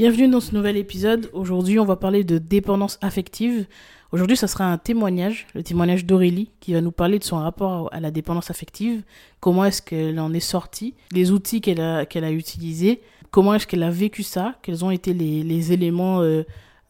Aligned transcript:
Bienvenue 0.00 0.28
dans 0.28 0.40
ce 0.40 0.54
nouvel 0.54 0.78
épisode. 0.78 1.28
Aujourd'hui, 1.34 1.78
on 1.78 1.84
va 1.84 1.94
parler 1.94 2.24
de 2.24 2.38
dépendance 2.38 2.98
affective. 3.02 3.66
Aujourd'hui, 4.12 4.34
ça 4.34 4.46
sera 4.46 4.64
un 4.64 4.78
témoignage, 4.78 5.46
le 5.54 5.62
témoignage 5.62 6.06
d'Aurélie, 6.06 6.48
qui 6.60 6.72
va 6.72 6.80
nous 6.80 6.90
parler 6.90 7.18
de 7.18 7.24
son 7.24 7.36
rapport 7.36 7.90
à 7.92 8.00
la 8.00 8.10
dépendance 8.10 8.50
affective, 8.50 9.02
comment 9.40 9.66
est-ce 9.66 9.82
qu'elle 9.82 10.18
en 10.18 10.32
est 10.32 10.40
sortie, 10.40 10.94
les 11.12 11.32
outils 11.32 11.60
qu'elle 11.60 11.82
a, 11.82 12.32
utilisés, 12.32 13.02
comment 13.30 13.52
est-ce 13.52 13.66
qu'elle 13.66 13.82
a 13.82 13.90
vécu 13.90 14.22
ça, 14.22 14.54
quels 14.62 14.86
ont 14.86 14.90
été 14.90 15.12
les, 15.12 15.72
éléments 15.74 16.22
euh, 16.22 16.44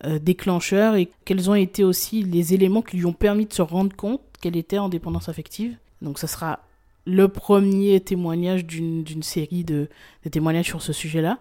euh, 0.05 0.21
déclencheurs 0.21 0.95
et 0.95 1.09
quels 1.25 1.51
ont 1.51 1.57
été 1.57 1.83
aussi 1.83 2.23
les 2.23 2.55
éléments 2.55 2.81
qui 2.81 2.97
lui 2.97 3.07
ont 3.07 3.13
permis 3.13 3.47
de 3.47 3.53
se 3.53 3.63
rendre 3.63 3.97
compte 3.97 4.21
qu'elle 4.41 4.57
était 4.57 4.79
en 4.79 4.89
dépendance 4.89 5.29
affective. 5.29 5.77
Donc, 6.01 6.21
ça 6.21 6.29
sera 6.29 6.61
le 7.07 7.27
premier 7.27 7.99
témoignage 7.99 8.65
d'une, 8.65 9.25
série 9.25 9.65
de 9.65 9.89
témoignages 10.31 10.67
sur 10.67 10.81
ce 10.81 10.93
sujet-là. 10.93 11.41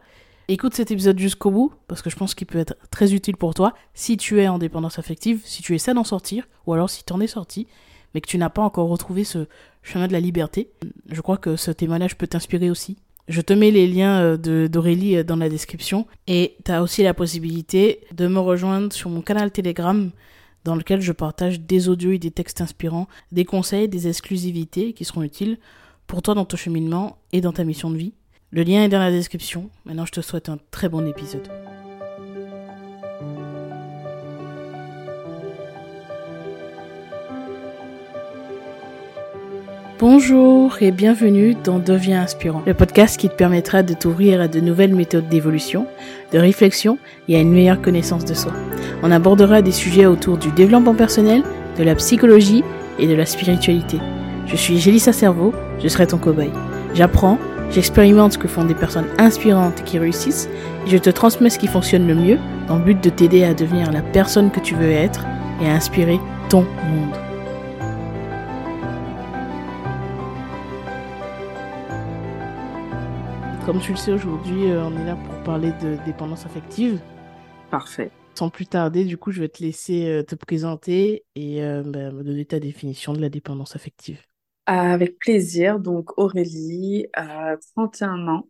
Écoute 0.52 0.73
cet 0.73 0.89
épisode 0.89 1.20
jusqu'au 1.20 1.52
bout, 1.52 1.73
parce 1.88 2.02
que 2.02 2.09
je 2.09 2.16
pense 2.16 2.34
qu'il 2.34 2.47
peut 2.47 2.57
être 2.57 2.75
très 2.89 3.13
utile 3.13 3.38
pour 3.38 3.54
toi 3.54 3.76
si 3.94 4.17
tu 4.17 4.41
es 4.41 4.48
en 4.48 4.57
dépendance 4.57 4.98
affective, 4.98 5.41
si 5.45 5.62
tu 5.62 5.76
essaies 5.76 5.94
d'en 5.94 6.03
sortir, 6.03 6.48
ou 6.66 6.73
alors 6.73 6.90
si 6.90 7.05
tu 7.05 7.13
en 7.13 7.21
es 7.21 7.27
sorti, 7.27 7.67
mais 8.12 8.20
que 8.20 8.27
tu 8.27 8.40
n'as 8.40 8.49
pas 8.49 8.63
encore 8.63 8.90
retrouvé 8.90 9.23
ce 9.23 9.45
chemin 9.84 10.07
de 10.07 10.12
la 10.12 10.20
liberté. 10.20 10.71
Je 11.07 11.21
crois 11.21 11.38
que 11.38 11.55
ce 11.55 11.70
témoignage 11.70 12.17
peut 12.17 12.26
t'inspirer 12.26 12.71
aussi. 12.71 12.98
Je 13.27 13.41
te 13.41 13.54
mets 13.54 13.70
les 13.70 13.85
liens 13.85 14.21
euh, 14.21 14.67
d'Aurélie 14.67 15.17
euh, 15.17 15.23
dans 15.23 15.35
la 15.35 15.49
description, 15.49 16.07
et 16.26 16.55
tu 16.66 16.71
as 16.71 16.81
aussi 16.81 17.04
la 17.04 17.13
possibilité 17.13 17.99
de 18.12 18.26
me 18.26 18.40
rejoindre 18.40 18.91
sur 18.91 19.12
mon 19.12 19.21
canal 19.21 19.52
Telegram, 19.52 20.09
dans 20.63 20.73
lequel 20.73 20.99
je 20.99 21.12
partage 21.12 21.59
des 21.59 21.90
audios 21.90 22.13
et 22.13 22.18
des 22.18 22.31
textes 22.31 22.62
inspirants, 22.62 23.07
des 23.31 23.45
conseils, 23.45 23.88
des 23.88 24.07
exclusivités 24.07 24.93
qui 24.93 25.05
seront 25.05 25.21
utiles 25.21 25.59
pour 26.07 26.23
toi 26.23 26.34
dans 26.34 26.45
ton 26.45 26.57
cheminement 26.57 27.20
et 27.34 27.40
dans 27.40 27.54
ta 27.54 27.63
mission 27.63 27.91
de 27.91 27.98
vie. 27.98 28.13
Le 28.52 28.63
lien 28.63 28.84
est 28.84 28.89
dans 28.89 28.98
la 28.98 29.12
description. 29.12 29.70
Maintenant, 29.85 30.08
je 30.08 30.12
te 30.12 30.21
souhaite 30.21 30.49
un 30.49 30.57
très 30.71 30.90
bon 30.90 31.05
épisode. 31.05 31.48
Bonjour 39.99 40.82
et 40.82 40.90
bienvenue 40.90 41.55
dans 41.63 41.77
Deviens 41.77 42.24
inspirant, 42.24 42.63
le 42.65 42.74
podcast 42.74 43.20
qui 43.20 43.29
te 43.29 43.35
permettra 43.35 43.84
de 43.84 43.93
t'ouvrir 43.93 44.41
à 44.41 44.48
de 44.48 44.59
nouvelles 44.59 44.96
méthodes 44.96 45.29
d'évolution, 45.29 45.85
de 46.31 46.40
réflexion 46.40 46.98
et 47.27 47.35
à 47.35 47.41
une 47.41 47.52
meilleure 47.52 47.81
connaissance 47.81 48.26
de 48.26 48.34
soi. 48.34 48.54
On 49.04 49.12
abordera 49.12 49.62
des 49.62 49.74
sujets 49.74 50.07
autour 50.07 50.37
du 50.37 50.52
développement 50.54 50.96
personnel, 50.96 51.43
de 51.77 51.84
la 51.84 51.93
psychologie 51.93 52.63
et 52.98 53.05
de 53.05 53.13
la 53.13 53.27
spiritualité. 53.27 53.99
Je 54.48 54.55
suis 54.55 54.79
Gélissa 54.79 55.13
Cerveau, 55.13 55.54
je 55.84 55.87
serai 55.87 56.07
ton 56.07 56.18
cobaye. 56.18 56.49
J'apprends, 56.96 57.37
j'expérimente 57.71 58.34
ce 58.34 58.37
que 58.37 58.48
font 58.48 58.65
des 58.65 58.75
personnes 58.75 59.07
inspirantes 59.17 59.84
qui 59.84 59.99
réussissent 59.99 60.49
et 60.85 60.89
je 60.89 60.98
te 60.98 61.09
transmets 61.09 61.49
ce 61.49 61.59
qui 61.59 61.67
fonctionne 61.67 62.07
le 62.07 62.15
mieux 62.15 62.39
dans 62.67 62.77
le 62.77 62.84
but 62.84 63.03
de 63.03 63.09
t'aider 63.09 63.43
à 63.43 63.53
devenir 63.53 63.91
la 63.91 64.01
personne 64.01 64.51
que 64.51 64.59
tu 64.59 64.75
veux 64.75 64.91
être 64.91 65.25
et 65.62 65.67
à 65.67 65.73
inspirer 65.73 66.19
ton 66.50 66.62
monde. 66.62 67.16
Comme 73.66 73.81
tu 73.81 73.91
le 73.91 73.97
sais 73.97 74.12
aujourd'hui, 74.12 74.72
euh, 74.72 74.84
on 74.84 74.97
est 74.97 75.06
là 75.06 75.16
pour 75.16 75.44
parler 75.44 75.72
de 75.79 75.97
dépendance 76.03 76.45
affective. 76.47 77.00
Parfait. 77.69 78.09
Sans 78.34 78.50
plus 78.50 78.66
tarder, 78.66 79.06
du 79.06 79.17
coup, 79.17 79.31
je 79.31 79.41
vais 79.41 79.50
te 79.50 79.62
laisser 79.62 80.07
euh, 80.07 80.23
te 80.23 80.34
présenter 80.34 81.23
et 81.35 81.62
euh, 81.62 81.84
bah, 81.85 82.09
me 82.12 82.23
donner 82.23 82.45
ta 82.45 82.59
définition 82.59 83.13
de 83.13 83.22
la 83.22 83.29
dépendance 83.29 83.75
affective. 83.75 84.22
Avec 84.72 85.17
plaisir. 85.17 85.79
Donc, 85.79 86.17
Aurélie, 86.19 87.07
à 87.13 87.57
31 87.75 88.28
ans. 88.28 88.47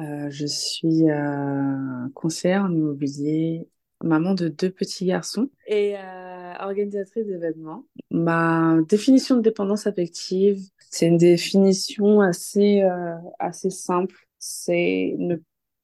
Euh, 0.00 0.28
je 0.30 0.46
suis 0.46 1.08
euh, 1.10 2.08
conseillère 2.14 2.64
en 2.64 2.72
immobilier, 2.72 3.68
maman 4.02 4.34
de 4.34 4.48
deux 4.48 4.70
petits 4.70 5.06
garçons 5.06 5.48
et 5.66 5.96
euh, 5.96 6.54
organisatrice 6.60 7.26
d'événements. 7.26 7.84
Ma 8.10 8.78
définition 8.88 9.36
de 9.36 9.42
dépendance 9.42 9.86
affective, 9.86 10.60
c'est 10.90 11.06
une 11.06 11.18
définition 11.18 12.20
assez, 12.20 12.82
euh, 12.82 13.14
assez 13.38 13.70
simple. 13.70 14.16
C'est 14.38 15.14
ne 15.18 15.36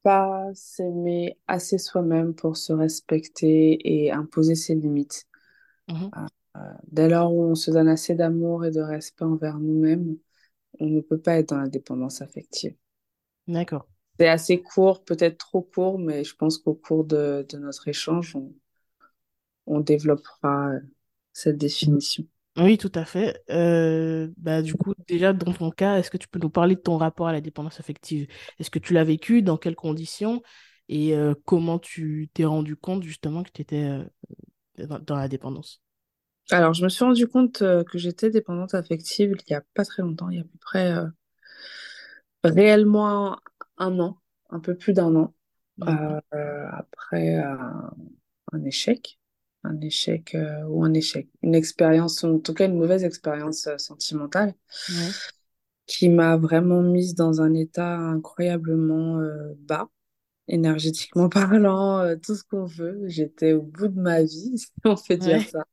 pas 0.03 0.49
s'aimer 0.55 1.39
assez 1.47 1.79
soi-même 1.79 2.35
pour 2.35 2.57
se 2.57 2.73
respecter 2.73 3.79
et 3.85 4.13
imposer 4.13 4.55
ses 4.57 4.75
limites. 4.75 5.27
Mhm. 5.89 6.11
Dès 6.87 7.09
lors 7.09 7.35
où 7.35 7.43
on 7.43 7.55
se 7.55 7.71
donne 7.71 7.89
assez 7.89 8.15
d'amour 8.15 8.65
et 8.65 8.71
de 8.71 8.81
respect 8.81 9.25
envers 9.25 9.59
nous-mêmes, 9.59 10.17
on 10.81 10.87
ne 10.87 11.01
peut 11.01 11.19
pas 11.19 11.39
être 11.39 11.51
dans 11.51 11.59
la 11.59 11.69
dépendance 11.69 12.23
affective. 12.23 12.75
D'accord. 13.47 13.87
C'est 14.19 14.29
assez 14.29 14.63
court, 14.63 15.05
peut-être 15.05 15.39
trop 15.39 15.63
court, 15.63 15.99
mais 15.99 16.23
je 16.25 16.37
pense 16.37 16.59
qu'au 16.59 16.75
cours 16.75 17.05
de, 17.05 17.45
de 17.49 17.59
notre 17.59 17.89
échange, 17.89 18.37
on, 18.37 18.53
on 19.67 19.81
développera 19.81 20.71
euh, 20.71 20.81
cette 21.33 21.59
définition. 21.59 22.25
Oui, 22.57 22.79
tout 22.79 22.93
à 22.95 23.05
fait. 23.05 23.43
Euh, 23.51 24.31
bah, 24.37 24.63
du 24.63 24.75
coup, 24.75 24.95
déjà, 25.09 25.33
dans 25.33 25.53
ton 25.53 25.73
cas, 25.73 25.99
est-ce 25.99 26.11
que 26.11 26.17
tu 26.17 26.29
peux 26.29 26.39
nous 26.39 26.51
parler 26.51 26.77
de 26.77 26.81
ton 26.81 26.97
rapport 26.97 27.27
à 27.27 27.33
la 27.33 27.41
dépendance 27.41 27.81
affective? 27.81 28.29
Est-ce 28.61 28.71
que 28.71 28.79
tu 28.79 28.95
l'as 28.95 29.03
vécu, 29.03 29.43
dans 29.43 29.57
quelles 29.57 29.75
conditions, 29.75 30.41
et 30.89 31.17
euh, 31.17 31.35
comment 31.45 31.81
tu 31.81 32.31
t'es 32.33 32.45
rendu 32.45 32.77
compte 32.77 33.03
justement 33.03 33.43
que 33.43 33.51
tu 33.51 33.63
étais 33.63 33.99
dans, 34.79 35.01
dans 35.01 35.17
la 35.17 35.29
dépendance? 35.29 35.84
Alors, 36.51 36.73
je 36.73 36.83
me 36.85 36.89
suis 36.89 37.05
rendu 37.05 37.29
compte 37.29 37.61
euh, 37.61 37.85
que 37.85 37.99
j'étais 37.99 38.31
dépendante 38.31 38.73
affective 38.75 39.33
il 39.47 39.51
n'y 39.51 39.57
a 39.57 39.63
pas 39.75 39.85
très 39.85 40.03
longtemps, 40.03 40.31
il 40.31 40.37
y 40.37 40.39
a 40.39 40.43
à 40.43 40.45
peu 40.45 40.59
près 40.59 40.91
euh, 40.93 41.07
réellement 42.45 43.39
un 43.79 43.99
an, 44.01 44.19
un 44.51 44.61
peu 44.61 44.77
plus 44.77 44.93
d'un 44.93 45.15
an, 45.17 45.35
Mhm. 45.77 46.15
euh, 46.35 46.67
après 46.73 47.37
un 48.53 48.65
échec, 48.65 49.19
un 49.65 49.81
échec 49.81 50.37
ou 50.69 50.85
un 50.85 50.95
échec, 50.95 51.29
une 51.43 51.55
expérience, 51.55 52.25
en 52.25 52.39
tout 52.39 52.55
cas 52.55 52.67
une 52.67 52.79
mauvaise 52.79 53.05
expérience 53.05 53.69
sentimentale. 53.79 54.55
Ouais. 54.89 55.15
qui 55.87 56.09
m'a 56.09 56.37
vraiment 56.37 56.83
mise 56.83 57.15
dans 57.15 57.41
un 57.43 57.55
état 57.55 57.97
incroyablement 57.99 59.19
bas, 59.59 59.89
énergétiquement 60.49 61.29
parlant, 61.31 62.01
euh, 62.01 62.17
tout 62.17 62.37
ce 62.37 62.45
qu'on 62.45 62.67
veut. 62.67 63.03
J'étais 63.09 63.53
au 63.55 63.63
bout 63.63 63.89
de 63.89 64.01
ma 64.01 64.23
vie, 64.23 64.59
si 64.59 64.69
on 64.87 64.97
peut 64.97 65.17
dire 65.17 65.41
Ouais. 65.41 65.49
ça. 65.49 65.65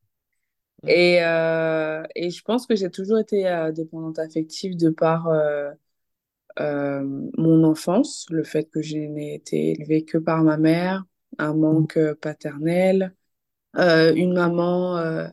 Ouais. 0.83 0.95
Et, 0.95 1.23
euh, 1.23 2.03
et 2.15 2.29
je 2.31 2.41
pense 2.43 2.65
que 2.67 2.75
j'ai 2.75 2.89
toujours 2.91 3.19
été 3.19 3.47
euh, 3.47 3.71
dépendante 3.71 4.19
affective 4.19 4.75
de 4.77 4.89
par 4.89 5.27
euh, 5.27 5.71
euh, 6.59 7.03
mon 7.37 7.63
enfance, 7.63 8.25
le 8.31 8.43
fait 8.43 8.69
que 8.69 8.81
je 8.81 8.97
n'ai 8.97 9.35
été 9.35 9.71
élevée 9.71 10.05
que 10.05 10.17
par 10.17 10.43
ma 10.43 10.57
mère, 10.57 11.05
un 11.39 11.53
manque 11.55 11.97
euh, 11.97 12.15
paternel, 12.15 13.15
euh, 13.77 14.13
une 14.15 14.33
maman 14.33 14.97
euh, 14.99 15.27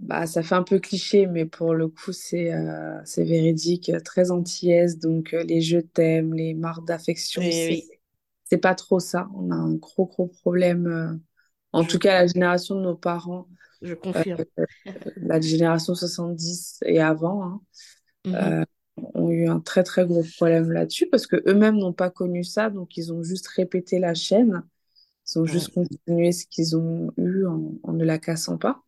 bah, 0.00 0.26
ça 0.26 0.42
fait 0.42 0.54
un 0.54 0.62
peu 0.64 0.78
cliché, 0.80 1.26
mais 1.26 1.44
pour 1.46 1.74
le 1.74 1.88
coup, 1.88 2.12
c'est 2.12 2.52
euh, 2.54 3.00
c'est 3.04 3.24
véridique, 3.24 3.92
très 4.04 4.30
antillaise. 4.30 4.98
Donc, 4.98 5.32
les 5.32 5.60
je 5.62 5.78
t'aime, 5.78 6.34
les 6.34 6.54
marques 6.54 6.86
d'affection, 6.86 7.50
c'est 7.50 7.78
oui, 7.78 7.90
c'est 8.44 8.58
pas 8.58 8.74
trop 8.74 9.00
ça. 9.00 9.28
On 9.34 9.50
a 9.50 9.54
un 9.54 9.74
gros, 9.74 10.06
gros 10.06 10.26
problème. 10.28 10.86
euh, 10.86 11.16
en 11.72 11.84
tout 11.84 11.98
cas, 11.98 12.22
la 12.22 12.26
génération 12.26 12.74
de 12.76 12.80
nos 12.82 12.96
parents, 12.96 13.48
je 13.82 13.94
euh, 14.16 14.22
confirme. 14.24 14.44
la 15.16 15.40
génération 15.40 15.94
70 15.94 16.78
et 16.84 17.00
avant, 17.00 17.44
hein, 17.44 17.60
Mhm. 18.24 18.60
euh, 18.60 18.64
ont 19.14 19.30
eu 19.30 19.48
un 19.48 19.60
très, 19.60 19.82
très 19.84 20.06
gros 20.06 20.24
problème 20.38 20.72
là-dessus 20.72 21.08
parce 21.08 21.26
que 21.26 21.36
eux-mêmes 21.48 21.76
n'ont 21.78 21.92
pas 21.92 22.10
connu 22.10 22.44
ça. 22.44 22.70
Donc, 22.70 22.96
ils 22.96 23.12
ont 23.12 23.22
juste 23.22 23.48
répété 23.48 23.98
la 23.98 24.14
chaîne. 24.14 24.64
Ils 25.28 25.40
ont 25.40 25.46
Ouais. 25.46 25.54
juste 25.54 25.74
continué 25.74 26.32
ce 26.32 26.46
qu'ils 26.46 26.76
ont 26.76 27.12
eu 27.18 27.46
en, 27.46 27.74
en 27.84 27.92
ne 27.94 28.04
la 28.04 28.18
cassant 28.18 28.58
pas. 28.58 28.82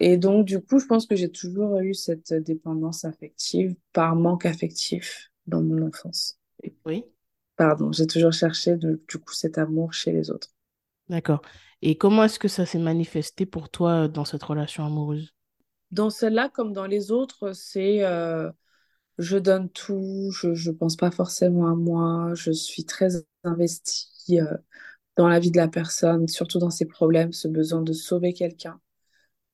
Et 0.00 0.16
donc, 0.16 0.46
du 0.46 0.60
coup, 0.60 0.78
je 0.78 0.86
pense 0.86 1.06
que 1.06 1.16
j'ai 1.16 1.30
toujours 1.30 1.78
eu 1.80 1.94
cette 1.94 2.32
dépendance 2.34 3.04
affective 3.04 3.74
par 3.92 4.16
manque 4.16 4.46
affectif 4.46 5.30
dans 5.46 5.62
mon 5.62 5.86
enfance. 5.86 6.38
Oui, 6.84 7.04
Pardon, 7.56 7.92
j'ai 7.92 8.06
toujours 8.06 8.32
cherché 8.32 8.76
de- 8.76 9.02
du 9.06 9.18
coup 9.18 9.34
cet 9.34 9.58
amour 9.58 9.92
chez 9.92 10.12
les 10.12 10.30
autres. 10.30 10.48
D'accord. 11.10 11.42
Et 11.82 11.96
comment 11.98 12.24
est-ce 12.24 12.38
que 12.38 12.48
ça 12.48 12.64
s'est 12.66 12.78
manifesté 12.78 13.44
pour 13.46 13.68
toi 13.70 14.04
euh, 14.04 14.08
dans 14.08 14.24
cette 14.24 14.42
relation 14.42 14.84
amoureuse? 14.86 15.34
Dans 15.90 16.10
celle-là, 16.10 16.50
comme 16.50 16.72
dans 16.72 16.86
les 16.86 17.10
autres, 17.12 17.52
c'est 17.52 18.04
euh, 18.04 18.50
je 19.18 19.38
donne 19.38 19.70
tout, 19.70 20.30
je 20.34 20.54
je 20.54 20.70
pense 20.72 20.96
pas 20.96 21.10
forcément 21.12 21.68
à 21.68 21.74
moi, 21.76 22.32
je 22.34 22.52
suis 22.52 22.84
très 22.86 23.10
investie 23.44 24.40
euh, 24.40 24.56
dans 25.16 25.28
la 25.28 25.40
vie 25.40 25.50
de 25.52 25.58
la 25.58 25.68
personne, 25.68 26.28
surtout 26.28 26.58
dans 26.60 26.70
ses 26.70 26.86
problèmes, 26.86 27.32
ce 27.32 27.48
besoin 27.48 27.82
de 27.82 27.92
sauver 27.94 28.34
quelqu'un, 28.34 28.80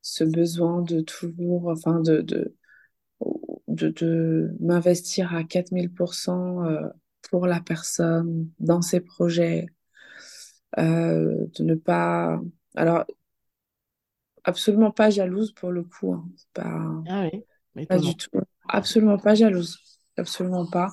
ce 0.02 0.24
besoin 0.24 0.82
de 0.82 1.00
toujours, 1.02 1.68
enfin 1.70 2.00
de, 2.00 2.22
de, 2.22 2.56
de, 3.68 3.88
de 3.90 4.56
m'investir 4.60 5.34
à 5.34 5.44
4000% 5.44 6.64
euh, 6.64 6.88
pour 7.30 7.46
la 7.46 7.60
personne, 7.60 8.50
dans 8.60 8.82
ses 8.82 9.00
projets, 9.00 9.66
euh, 10.78 11.46
de 11.58 11.64
ne 11.64 11.74
pas... 11.74 12.40
Alors, 12.76 13.04
absolument 14.44 14.90
pas 14.90 15.10
jalouse 15.10 15.52
pour 15.52 15.70
le 15.70 15.82
coup, 15.84 16.12
hein. 16.12 16.28
Pas, 16.52 16.90
Ah 17.08 17.28
oui, 17.32 17.46
pas 17.88 17.98
du 17.98 18.16
tout. 18.16 18.30
Absolument 18.68 19.18
pas 19.18 19.34
jalouse. 19.34 19.78
Absolument 20.16 20.66
pas. 20.66 20.88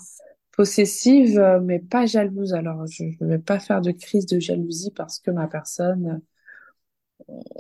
Possessive, 0.52 1.40
euh, 1.40 1.60
mais 1.62 1.80
pas 1.80 2.06
jalouse. 2.06 2.54
Alors, 2.54 2.86
je 2.88 3.04
ne 3.22 3.28
vais 3.28 3.40
pas 3.40 3.60
faire 3.60 3.82
de 3.82 3.92
crise 3.92 4.26
de 4.26 4.40
jalousie 4.40 4.92
parce 4.92 5.20
que 5.20 5.32
ma 5.32 5.48
personne 5.48 6.22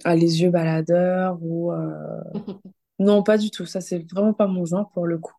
a 0.03 0.15
les 0.15 0.41
yeux 0.41 0.50
baladeurs 0.50 1.38
ou... 1.41 1.71
euh, 1.71 2.21
Non, 3.00 3.24
pas 3.24 3.38
du 3.38 3.50
tout. 3.50 3.65
Ça, 3.65 3.81
c'est 3.81 4.00
vraiment 4.12 4.33
pas 4.33 4.47
mon 4.47 4.65
genre 4.65 4.89
pour 4.91 5.07
le 5.07 5.17
coup. 5.17 5.33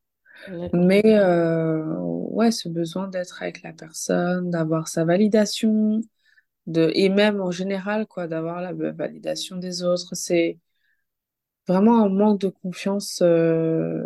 Mais 0.72 1.02
euh, 1.06 1.84
ouais, 2.00 2.50
ce 2.50 2.68
besoin 2.68 3.08
d'être 3.08 3.42
avec 3.42 3.62
la 3.62 3.72
personne, 3.72 4.50
d'avoir 4.50 4.88
sa 4.88 5.04
validation, 5.04 6.00
de... 6.66 6.90
et 6.94 7.08
même 7.08 7.40
en 7.40 7.50
général, 7.50 8.06
quoi, 8.06 8.26
d'avoir 8.28 8.60
la 8.60 8.72
validation 8.72 9.56
des 9.56 9.82
autres, 9.82 10.14
c'est 10.14 10.58
vraiment 11.66 12.04
un 12.04 12.08
manque 12.08 12.40
de 12.40 12.48
confiance, 12.48 13.20
euh, 13.22 14.04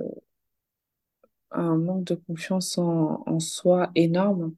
un 1.50 1.76
manque 1.76 2.04
de 2.04 2.14
confiance 2.14 2.78
en, 2.78 3.24
en 3.26 3.40
soi 3.40 3.90
énorme. 3.96 4.54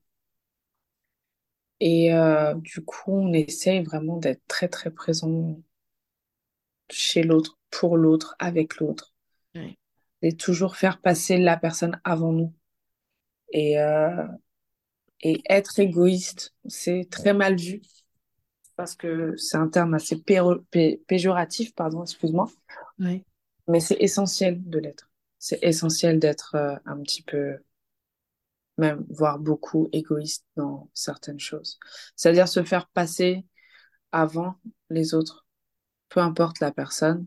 Et 1.81 2.12
euh, 2.15 2.55
du 2.55 2.85
coup, 2.85 3.11
on 3.12 3.33
essaye 3.33 3.83
vraiment 3.83 4.17
d'être 4.17 4.43
très, 4.47 4.69
très 4.69 4.91
présent 4.93 5.56
chez 6.91 7.23
l'autre, 7.23 7.59
pour 7.71 7.97
l'autre, 7.97 8.37
avec 8.39 8.77
l'autre. 8.77 9.15
Ouais. 9.55 9.79
Et 10.23 10.37
toujours 10.37 10.77
faire 10.77 11.00
passer 11.00 11.39
la 11.39 11.56
personne 11.56 12.00
avant 12.05 12.33
nous. 12.33 12.53
Et, 13.53 13.79
euh, 13.81 14.27
et 15.23 15.43
être 15.49 15.79
égoïste, 15.81 16.55
c'est 16.67 17.09
très 17.11 17.35
mal 17.35 17.56
vu 17.56 17.82
parce 18.76 18.97
que 18.97 19.37
c'est 19.37 19.56
un 19.59 19.69
terme 19.69 19.94
assez 19.94 20.17
pé- 20.23 21.03
péjoratif, 21.09 21.75
pardon, 21.75 22.03
excuse-moi, 22.05 22.49
mais 23.69 23.79
c'est 23.81 23.97
essentiel 24.00 24.69
de 24.69 24.79
l'être. 24.81 25.11
C'est 25.38 25.62
essentiel 25.62 26.19
d'être 26.19 26.55
euh, 26.56 26.75
un 26.87 27.00
petit 27.03 27.23
peu, 27.23 27.59
même, 28.79 29.05
voire 29.11 29.38
beaucoup 29.38 29.88
égoïste 29.93 30.47
dans 30.56 30.88
certaines 30.94 31.41
choses. 31.41 31.79
C'est-à-dire 32.17 32.49
se 32.49 32.62
faire 32.62 32.88
passer 32.88 33.44
avant 34.12 34.56
les 34.91 35.14
autres, 35.14 35.47
peu 36.11 36.21
importe 36.21 36.61
la 36.61 36.73
personne, 36.73 37.26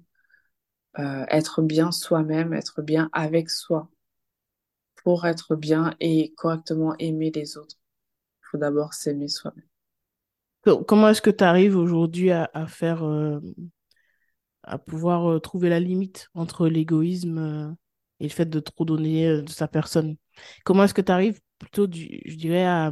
euh, 0.99 1.25
être 1.29 1.61
bien 1.61 1.91
soi-même, 1.91 2.53
être 2.53 2.81
bien 2.81 3.09
avec 3.13 3.49
soi 3.49 3.89
pour 5.03 5.25
être 5.27 5.57
bien 5.57 5.93
et 5.99 6.33
correctement 6.37 6.95
aimer 6.97 7.29
les 7.35 7.57
autres. 7.57 7.75
Faut 8.51 8.57
d'abord 8.59 8.93
s'aimer 8.93 9.27
soi-même. 9.29 9.65
Co- 10.63 10.83
Comment 10.83 11.09
est-ce 11.09 11.21
que 11.21 11.29
tu 11.29 11.43
arrives 11.43 11.77
aujourd'hui 11.77 12.31
à, 12.31 12.49
à 12.53 12.67
faire, 12.67 13.03
euh, 13.03 13.39
à 14.63 14.77
pouvoir 14.77 15.29
euh, 15.31 15.39
trouver 15.39 15.69
la 15.69 15.79
limite 15.79 16.29
entre 16.33 16.67
l'égoïsme 16.67 17.37
euh, 17.37 17.71
et 18.19 18.25
le 18.25 18.29
fait 18.29 18.45
de 18.45 18.59
trop 18.59 18.85
donner 18.85 19.41
de 19.41 19.49
sa 19.49 19.67
personne? 19.67 20.17
Comment 20.65 20.83
est-ce 20.85 20.93
que 20.93 21.01
tu 21.01 21.11
arrives 21.11 21.39
plutôt, 21.59 21.87
du, 21.87 22.21
je 22.25 22.35
dirais, 22.35 22.65
à, 22.65 22.91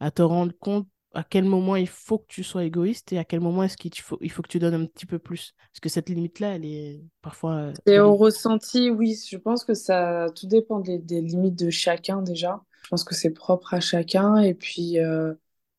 à 0.00 0.10
te 0.10 0.22
rendre 0.22 0.52
compte 0.58 0.88
à 1.14 1.24
quel 1.24 1.44
moment 1.44 1.76
il 1.76 1.88
faut 1.88 2.18
que 2.18 2.26
tu 2.28 2.44
sois 2.44 2.64
égoïste 2.64 3.12
et 3.12 3.18
à 3.18 3.24
quel 3.24 3.40
moment 3.40 3.62
est-ce 3.64 3.76
qu'il 3.78 3.94
faut, 4.00 4.18
il 4.20 4.30
faut 4.32 4.42
que 4.42 4.48
tu 4.48 4.58
donnes 4.60 4.74
un 4.74 4.86
petit 4.86 5.06
peu 5.06 5.18
plus? 5.18 5.54
Parce 5.72 5.80
que 5.80 5.88
cette 5.88 6.08
limite-là, 6.10 6.56
elle 6.56 6.66
est 6.66 7.02
parfois 7.22 7.72
Et 7.86 7.98
au 8.00 8.14
ressenti, 8.16 8.90
oui, 8.90 9.18
je 9.30 9.36
pense 9.36 9.64
que 9.64 9.74
ça, 9.74 10.26
tout 10.36 10.46
dépend 10.46 10.80
des, 10.80 10.98
des 10.98 11.20
limites 11.20 11.56
de 11.58 11.70
chacun 11.70 12.22
déjà. 12.22 12.62
Je 12.84 12.90
pense 12.90 13.04
que 13.04 13.14
c'est 13.14 13.30
propre 13.30 13.74
à 13.74 13.80
chacun. 13.80 14.36
Et 14.38 14.54
puis, 14.54 14.98
euh, 14.98 15.34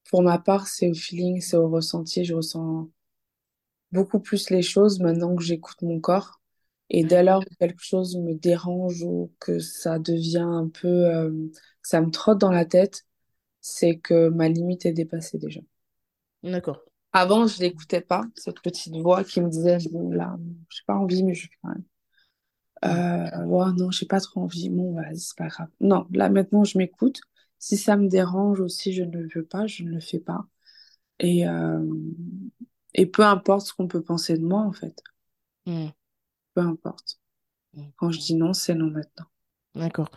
pour 0.10 0.24
ma 0.24 0.40
part, 0.40 0.68
c'est 0.68 0.90
au 0.90 0.94
feeling, 0.94 1.40
c'est 1.40 1.58
au 1.58 1.70
ressenti. 1.70 2.26
Je 2.26 2.34
ressens 2.34 2.90
beaucoup 3.92 4.20
plus 4.20 4.50
les 4.50 4.62
choses 4.62 5.00
maintenant 5.00 5.36
que 5.36 5.44
j'écoute 5.44 5.82
mon 5.82 6.00
corps. 6.00 6.42
Et 6.90 7.04
dès 7.04 7.24
lors 7.24 7.42
où 7.42 7.56
quelque 7.60 7.84
chose 7.84 8.16
me 8.18 8.34
dérange 8.34 9.02
ou 9.02 9.32
que 9.40 9.60
ça 9.60 9.98
devient 9.98 10.38
un 10.40 10.70
peu, 10.70 10.88
euh, 10.88 11.32
ça 11.82 12.02
me 12.02 12.12
trotte 12.12 12.38
dans 12.38 12.52
la 12.52 12.66
tête, 12.66 13.06
c'est 13.62 13.98
que 13.98 14.30
ma 14.30 14.50
limite 14.50 14.86
est 14.86 14.94
dépassée 14.94 15.40
déjà. 15.40 15.62
D'accord. 16.44 16.84
Avant, 17.12 17.48
je 17.48 17.60
l'écoutais 17.60 18.02
pas, 18.02 18.24
cette 18.36 18.62
petite 18.62 18.96
voix 18.98 19.24
qui 19.24 19.42
me 19.42 19.50
disait, 19.50 19.78
là, 20.12 20.38
j'ai 20.70 20.84
pas 20.86 20.96
envie, 20.96 21.24
mais 21.24 21.34
je 21.34 21.44
fais 21.44 21.56
quand 21.62 21.70
même. 21.70 21.84
Euh, 22.86 23.46
ouais, 23.46 23.72
non, 23.78 23.92
j'ai 23.92 24.06
pas 24.06 24.20
trop 24.20 24.42
envie. 24.42 24.70
Bon, 24.70 24.94
vas-y, 24.94 25.20
c'est 25.20 25.38
pas 25.38 25.48
grave. 25.48 25.70
Non, 25.80 26.08
là 26.12 26.30
maintenant, 26.30 26.64
je 26.64 26.78
m'écoute. 26.78 27.22
Si 27.60 27.78
ça 27.78 27.98
me 27.98 28.08
dérange 28.08 28.60
ou 28.60 28.68
si 28.68 28.94
je 28.94 29.04
ne 29.04 29.18
le 29.18 29.30
veux 29.34 29.46
pas, 29.46 29.68
je 29.68 29.84
ne 29.84 29.92
le 29.92 30.00
fais 30.00 30.20
pas. 30.20 30.46
Et, 31.20 31.48
euh, 31.48 31.84
et 32.94 33.06
peu 33.06 33.24
importe 33.24 33.68
ce 33.68 33.74
qu'on 33.74 33.88
peut 33.88 34.02
penser 34.02 34.38
de 34.38 34.46
moi, 34.46 34.62
en 34.62 34.72
fait. 34.72 35.02
Mm. 35.66 35.90
Peu 36.54 36.62
importe. 36.62 37.20
Mm. 37.74 37.90
Quand 37.98 38.12
je 38.12 38.20
dis 38.20 38.36
non, 38.36 38.54
c'est 38.54 38.76
non 38.76 38.92
maintenant. 38.92 39.28
D'accord. 39.76 40.10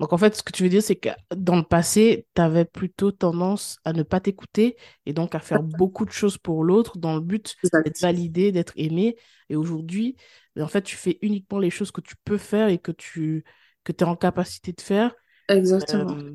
Donc, 0.00 0.12
en 0.12 0.18
fait, 0.18 0.34
ce 0.36 0.42
que 0.42 0.52
tu 0.52 0.62
veux 0.62 0.68
dire, 0.68 0.82
c'est 0.82 0.96
que 0.96 1.08
dans 1.34 1.56
le 1.56 1.62
passé, 1.62 2.26
tu 2.34 2.42
avais 2.42 2.64
plutôt 2.66 3.12
tendance 3.12 3.78
à 3.84 3.92
ne 3.92 4.02
pas 4.02 4.20
t'écouter 4.20 4.76
et 5.06 5.12
donc 5.14 5.34
à 5.34 5.40
faire 5.40 5.62
beaucoup 5.62 6.04
de 6.04 6.10
choses 6.12 6.36
pour 6.38 6.64
l'autre 6.64 6.98
dans 6.98 7.14
le 7.14 7.20
but 7.20 7.56
d'être 7.84 8.00
validé, 8.00 8.52
d'être 8.52 8.74
aimé. 8.76 9.16
Et 9.48 9.56
aujourd'hui, 9.56 10.16
ben, 10.54 10.64
en 10.64 10.68
fait, 10.68 10.82
tu 10.82 10.96
fais 10.96 11.18
uniquement 11.22 11.58
les 11.58 11.70
choses 11.70 11.90
que 11.92 12.00
tu 12.02 12.14
peux 12.24 12.38
faire 12.38 12.68
et 12.68 12.78
que 12.78 12.92
tu 12.92 13.44
que 13.84 13.92
es 13.92 14.02
en 14.04 14.16
capacité 14.16 14.72
de 14.72 14.80
faire. 14.80 15.14
Exactement. 15.48 16.18
Euh, 16.18 16.32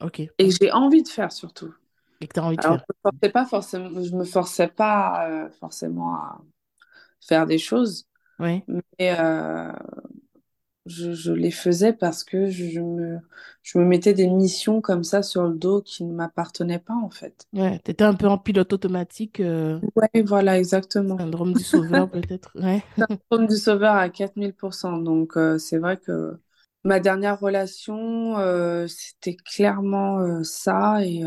ok. 0.00 0.28
Et 0.38 0.48
que 0.48 0.54
j'ai 0.60 0.72
envie 0.72 1.02
de 1.02 1.08
faire 1.08 1.32
surtout. 1.32 1.74
Et 2.20 2.26
que 2.28 2.34
tu 2.34 2.40
as 2.40 2.44
envie 2.44 2.58
de 2.58 2.64
Alors, 2.64 2.78
faire. 2.78 2.86
je 3.04 3.08
me 3.08 3.12
forçais 3.12 3.30
pas 3.32 3.46
forcément, 3.46 4.02
je 4.02 4.16
me 4.16 4.24
forçais 4.24 4.68
pas 4.68 5.28
euh, 5.30 5.50
forcément 5.52 6.14
à 6.16 6.40
faire 7.20 7.46
des 7.46 7.58
choses, 7.58 8.06
Oui. 8.38 8.66
mais 8.68 9.18
euh, 9.18 9.72
je, 10.88 11.12
je 11.12 11.32
les 11.32 11.50
faisais 11.50 11.92
parce 11.92 12.24
que 12.24 12.48
je, 12.50 12.80
me, 12.80 13.18
je 13.62 13.78
me 13.78 13.84
mettais 13.84 14.14
des 14.14 14.28
missions 14.28 14.80
comme 14.80 15.04
ça 15.04 15.22
sur 15.22 15.44
le 15.44 15.54
dos 15.54 15.82
qui 15.82 16.04
ne 16.04 16.12
m'appartenaient 16.14 16.78
pas 16.78 16.94
en 16.94 17.10
fait. 17.10 17.46
Ouais. 17.52 17.80
Tu 17.84 17.90
étais 17.90 18.04
un 18.04 18.14
peu 18.14 18.26
en 18.28 18.38
pilote 18.38 18.72
automatique, 18.72 19.40
euh, 19.40 19.80
Ouais, 19.96 20.22
voilà, 20.22 20.58
exactement. 20.58 21.18
syndrome 21.18 21.54
du 21.54 21.62
sauveur, 21.64 22.10
peut-être. 22.10 22.50
Ouais. 22.54 22.82
Syndrome 22.98 23.46
du 23.46 23.56
sauveur 23.56 23.94
à 23.94 24.08
4000%. 24.10 24.98
Donc, 24.98 25.36
euh, 25.36 25.58
c'est 25.58 25.78
vrai 25.78 25.98
que 25.98 26.40
ma 26.84 27.00
dernière 27.00 27.38
relation, 27.40 28.38
euh, 28.38 28.86
c'était 28.88 29.36
clairement 29.36 30.18
euh, 30.20 30.42
ça. 30.42 31.04
Et 31.04 31.22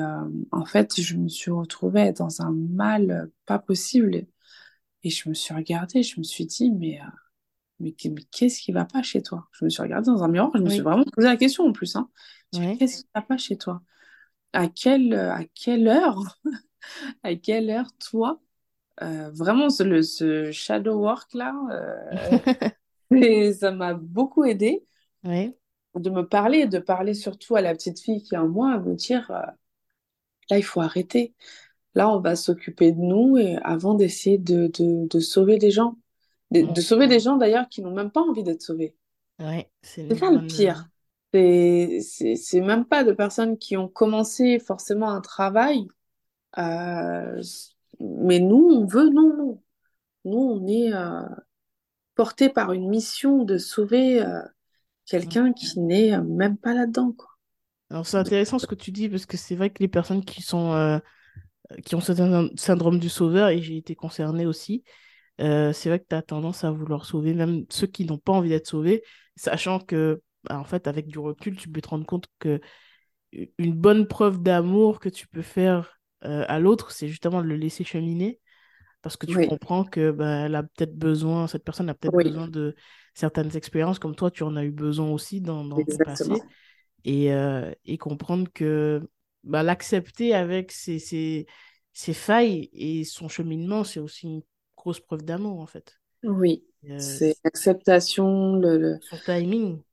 en 0.51 0.65
fait, 0.65 0.99
je 1.01 1.15
me 1.17 1.29
suis 1.29 1.51
retrouvée 1.51 2.11
dans 2.13 2.41
un 2.41 2.51
mal 2.51 3.29
pas 3.45 3.59
possible. 3.59 4.25
Et 5.03 5.09
je 5.09 5.29
me 5.29 5.33
suis 5.33 5.53
regardée, 5.53 6.03
je 6.03 6.19
me 6.19 6.23
suis 6.23 6.45
dit, 6.45 6.71
mais, 6.71 6.99
mais, 7.81 7.93
qu'est-ce 8.31 8.61
qui 8.61 8.71
va 8.71 8.85
pas 8.85 9.01
chez 9.01 9.21
toi? 9.21 9.47
Je 9.53 9.65
me 9.65 9.69
suis 9.69 9.81
regardée 9.81 10.07
dans 10.07 10.23
un 10.23 10.27
miroir, 10.27 10.51
je 10.55 10.61
me 10.61 10.69
suis 10.69 10.81
vraiment 10.81 11.03
posé 11.03 11.27
la 11.27 11.37
question 11.37 11.65
en 11.65 11.71
plus, 11.73 11.95
hein. 11.95 12.09
Oui. 12.53 12.77
qu'est-ce 12.77 12.97
qui 13.03 13.09
va 13.15 13.21
pas 13.21 13.37
chez 13.37 13.57
toi? 13.57 13.81
À 14.53 14.67
quelle, 14.67 15.13
à 15.13 15.43
quelle 15.55 15.87
heure, 15.87 16.39
à 17.23 17.35
quelle 17.35 17.69
heure, 17.69 17.91
toi, 17.97 18.39
euh, 19.01 19.31
vraiment, 19.33 19.69
ce, 19.69 19.83
le, 19.83 20.01
ce 20.03 20.51
shadow 20.51 20.99
work 20.99 21.33
là, 21.33 21.55
euh, 21.71 22.37
et 23.15 23.53
ça 23.53 23.71
m'a 23.71 23.93
beaucoup 23.93 24.43
aidé 24.45 24.85
Oui. 25.23 25.55
de 25.95 26.09
me 26.09 26.27
parler, 26.27 26.67
de 26.67 26.79
parler 26.79 27.13
surtout 27.13 27.55
à 27.55 27.61
la 27.61 27.73
petite 27.73 27.99
fille 27.99 28.23
qui 28.23 28.35
est 28.35 28.37
en 28.37 28.47
moi, 28.47 28.73
à 28.73 28.79
me 28.79 28.95
dire, 28.95 29.29
euh, 29.31 29.41
là, 30.49 30.57
il 30.57 30.63
faut 30.63 30.81
arrêter. 30.81 31.33
Là, 31.95 32.09
on 32.09 32.19
va 32.19 32.35
s'occuper 32.35 32.91
de 32.91 32.99
nous 32.99 33.37
et 33.37 33.57
avant 33.63 33.95
d'essayer 33.95 34.37
de, 34.37 34.67
de, 34.67 35.07
de 35.07 35.19
sauver 35.19 35.57
des 35.57 35.71
gens. 35.71 35.97
De, 36.51 36.61
Mm. 36.61 36.73
de 36.73 36.81
sauver 36.81 37.07
des 37.07 37.19
gens 37.19 37.37
d'ailleurs 37.37 37.69
qui 37.69 37.81
n'ont 37.81 37.93
même 37.93 38.11
pas 38.11 38.21
envie 38.21 38.43
d'être 38.43 38.61
sauvés. 38.61 38.95
Ouais. 39.39 39.69
C'est 39.81 40.15
ça 40.15 40.29
le 40.29 40.45
pire. 40.45 40.87
C'est, 41.33 42.61
même 42.61 42.85
pas 42.85 43.03
de 43.03 43.13
personnes 43.13 43.57
qui 43.57 43.77
ont 43.77 43.87
commencé 43.87 44.59
forcément 44.59 45.09
un 45.11 45.21
travail. 45.21 45.87
euh, 46.57 47.41
mais 47.99 48.39
nous, 48.39 48.67
on 48.71 48.85
veut, 48.85 49.09
non, 49.09 49.35
non. 49.37 49.63
Nous, 50.25 50.37
on 50.37 50.67
est 50.67 50.93
euh, 50.93 51.21
porté 52.15 52.49
par 52.49 52.73
une 52.73 52.89
mission 52.89 53.43
de 53.43 53.57
sauver 53.57 54.21
euh, 54.21 54.41
quelqu'un 55.05 55.53
qui 55.53 55.79
n'est 55.79 56.13
euh, 56.13 56.21
même 56.21 56.57
pas 56.57 56.73
là-dedans, 56.73 57.13
quoi. 57.13 57.29
Alors, 57.89 58.05
c'est 58.05 58.17
intéressant 58.17 58.59
ce 58.59 58.67
que 58.67 58.75
tu 58.75 58.91
dis 58.91 59.09
parce 59.09 59.25
que 59.25 59.37
c'est 59.37 59.55
vrai 59.55 59.69
que 59.69 59.79
les 59.79 59.87
personnes 59.87 60.23
qui 60.25 60.41
sont 60.41 61.01
qui 61.85 61.95
ont 61.95 62.01
ce 62.01 62.13
syn- 62.13 62.49
syndrome 62.57 62.99
du 62.99 63.09
sauveur, 63.09 63.49
et 63.49 63.61
j'ai 63.61 63.77
été 63.77 63.95
concernée 63.95 64.45
aussi, 64.45 64.83
euh, 65.39 65.73
c'est 65.73 65.89
vrai 65.89 65.99
que 65.99 66.05
tu 66.09 66.15
as 66.15 66.21
tendance 66.21 66.63
à 66.63 66.71
vouloir 66.71 67.05
sauver 67.05 67.33
même 67.33 67.65
ceux 67.69 67.87
qui 67.87 68.05
n'ont 68.05 68.17
pas 68.17 68.33
envie 68.33 68.49
d'être 68.49 68.67
sauvés, 68.67 69.03
sachant 69.35 69.79
que, 69.79 70.21
bah, 70.43 70.59
en 70.59 70.63
fait, 70.63 70.87
avec 70.87 71.07
du 71.07 71.19
recul, 71.19 71.55
tu 71.57 71.69
peux 71.69 71.81
te 71.81 71.89
rendre 71.89 72.05
compte 72.05 72.27
que 72.39 72.59
une 73.57 73.73
bonne 73.73 74.07
preuve 74.07 74.41
d'amour 74.41 74.99
que 74.99 75.09
tu 75.09 75.27
peux 75.27 75.41
faire 75.41 75.99
euh, 76.25 76.45
à 76.47 76.59
l'autre, 76.59 76.91
c'est 76.91 77.07
justement 77.07 77.41
de 77.41 77.47
le 77.47 77.55
laisser 77.55 77.83
cheminer, 77.83 78.39
parce 79.01 79.17
que 79.17 79.25
tu 79.27 79.37
Oui, 79.37 79.47
comprends 79.47 79.85
que 79.85 80.11
bah, 80.11 80.45
elle 80.47 80.55
a 80.55 80.63
peut-être 80.63 80.95
besoin, 80.97 81.47
cette 81.47 81.63
personne 81.63 81.89
a 81.89 81.95
peut-être 81.95 82.17
oui, 82.17 82.23
besoin 82.23 82.47
de 82.47 82.75
certaines 83.15 83.55
expériences, 83.57 83.99
comme 83.99 84.15
toi, 84.15 84.31
tu 84.31 84.43
en 84.43 84.55
as 84.57 84.65
eu 84.65 84.71
besoin 84.71 85.09
aussi 85.11 85.41
dans, 85.41 85.65
dans 85.65 85.83
ton 85.83 85.99
passé, 85.99 86.45
et, 87.05 87.33
euh, 87.33 87.71
et 87.85 87.97
comprendre 87.97 88.49
que 88.53 89.07
bah, 89.43 89.63
l'accepter 89.63 90.33
avec 90.33 90.71
ses, 90.71 90.99
ses, 90.99 91.47
ses 91.93 92.13
failles 92.13 92.69
et 92.73 93.03
son 93.05 93.29
cheminement, 93.29 93.83
c'est 93.83 93.99
aussi 93.99 94.27
une 94.27 94.41
grosse 94.81 94.99
preuve 94.99 95.23
d'amour, 95.23 95.59
en 95.61 95.67
fait. 95.67 95.99
Oui, 96.23 96.63
Euh, 96.89 97.21
c'est 97.21 97.35
l'acceptation, 97.43 98.55
le, 98.55 98.77
le- 98.77 98.99
son 98.99 99.19
timing. 99.19 99.83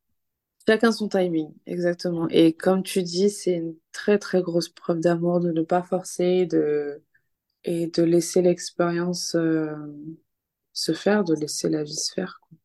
Chacun 0.69 0.93
son 0.93 1.09
timing, 1.09 1.53
exactement. 1.67 2.29
Et 2.29 2.53
comme 2.55 2.83
tu 2.83 3.03
dis, 3.03 3.31
c'est 3.31 3.55
une 3.55 3.75
très 3.93 4.19
très 4.19 4.43
grosse 4.43 4.69
preuve 4.69 5.01
d'amour 5.01 5.41
de 5.41 5.51
ne 5.51 5.63
pas 5.63 5.83
forcer 5.83 6.45
de... 6.47 7.03
et 7.65 7.89
de 7.89 8.03
laisser 8.05 8.43
l'expérience 8.43 9.35
euh, 9.37 9.75
se 10.73 10.95
faire, 10.95 11.25
de 11.25 11.35
laisser 11.35 11.69
la 11.69 11.85
vie 11.85 11.95
se 11.95 12.11
faire. 12.15 12.41
quoi. 12.49 12.57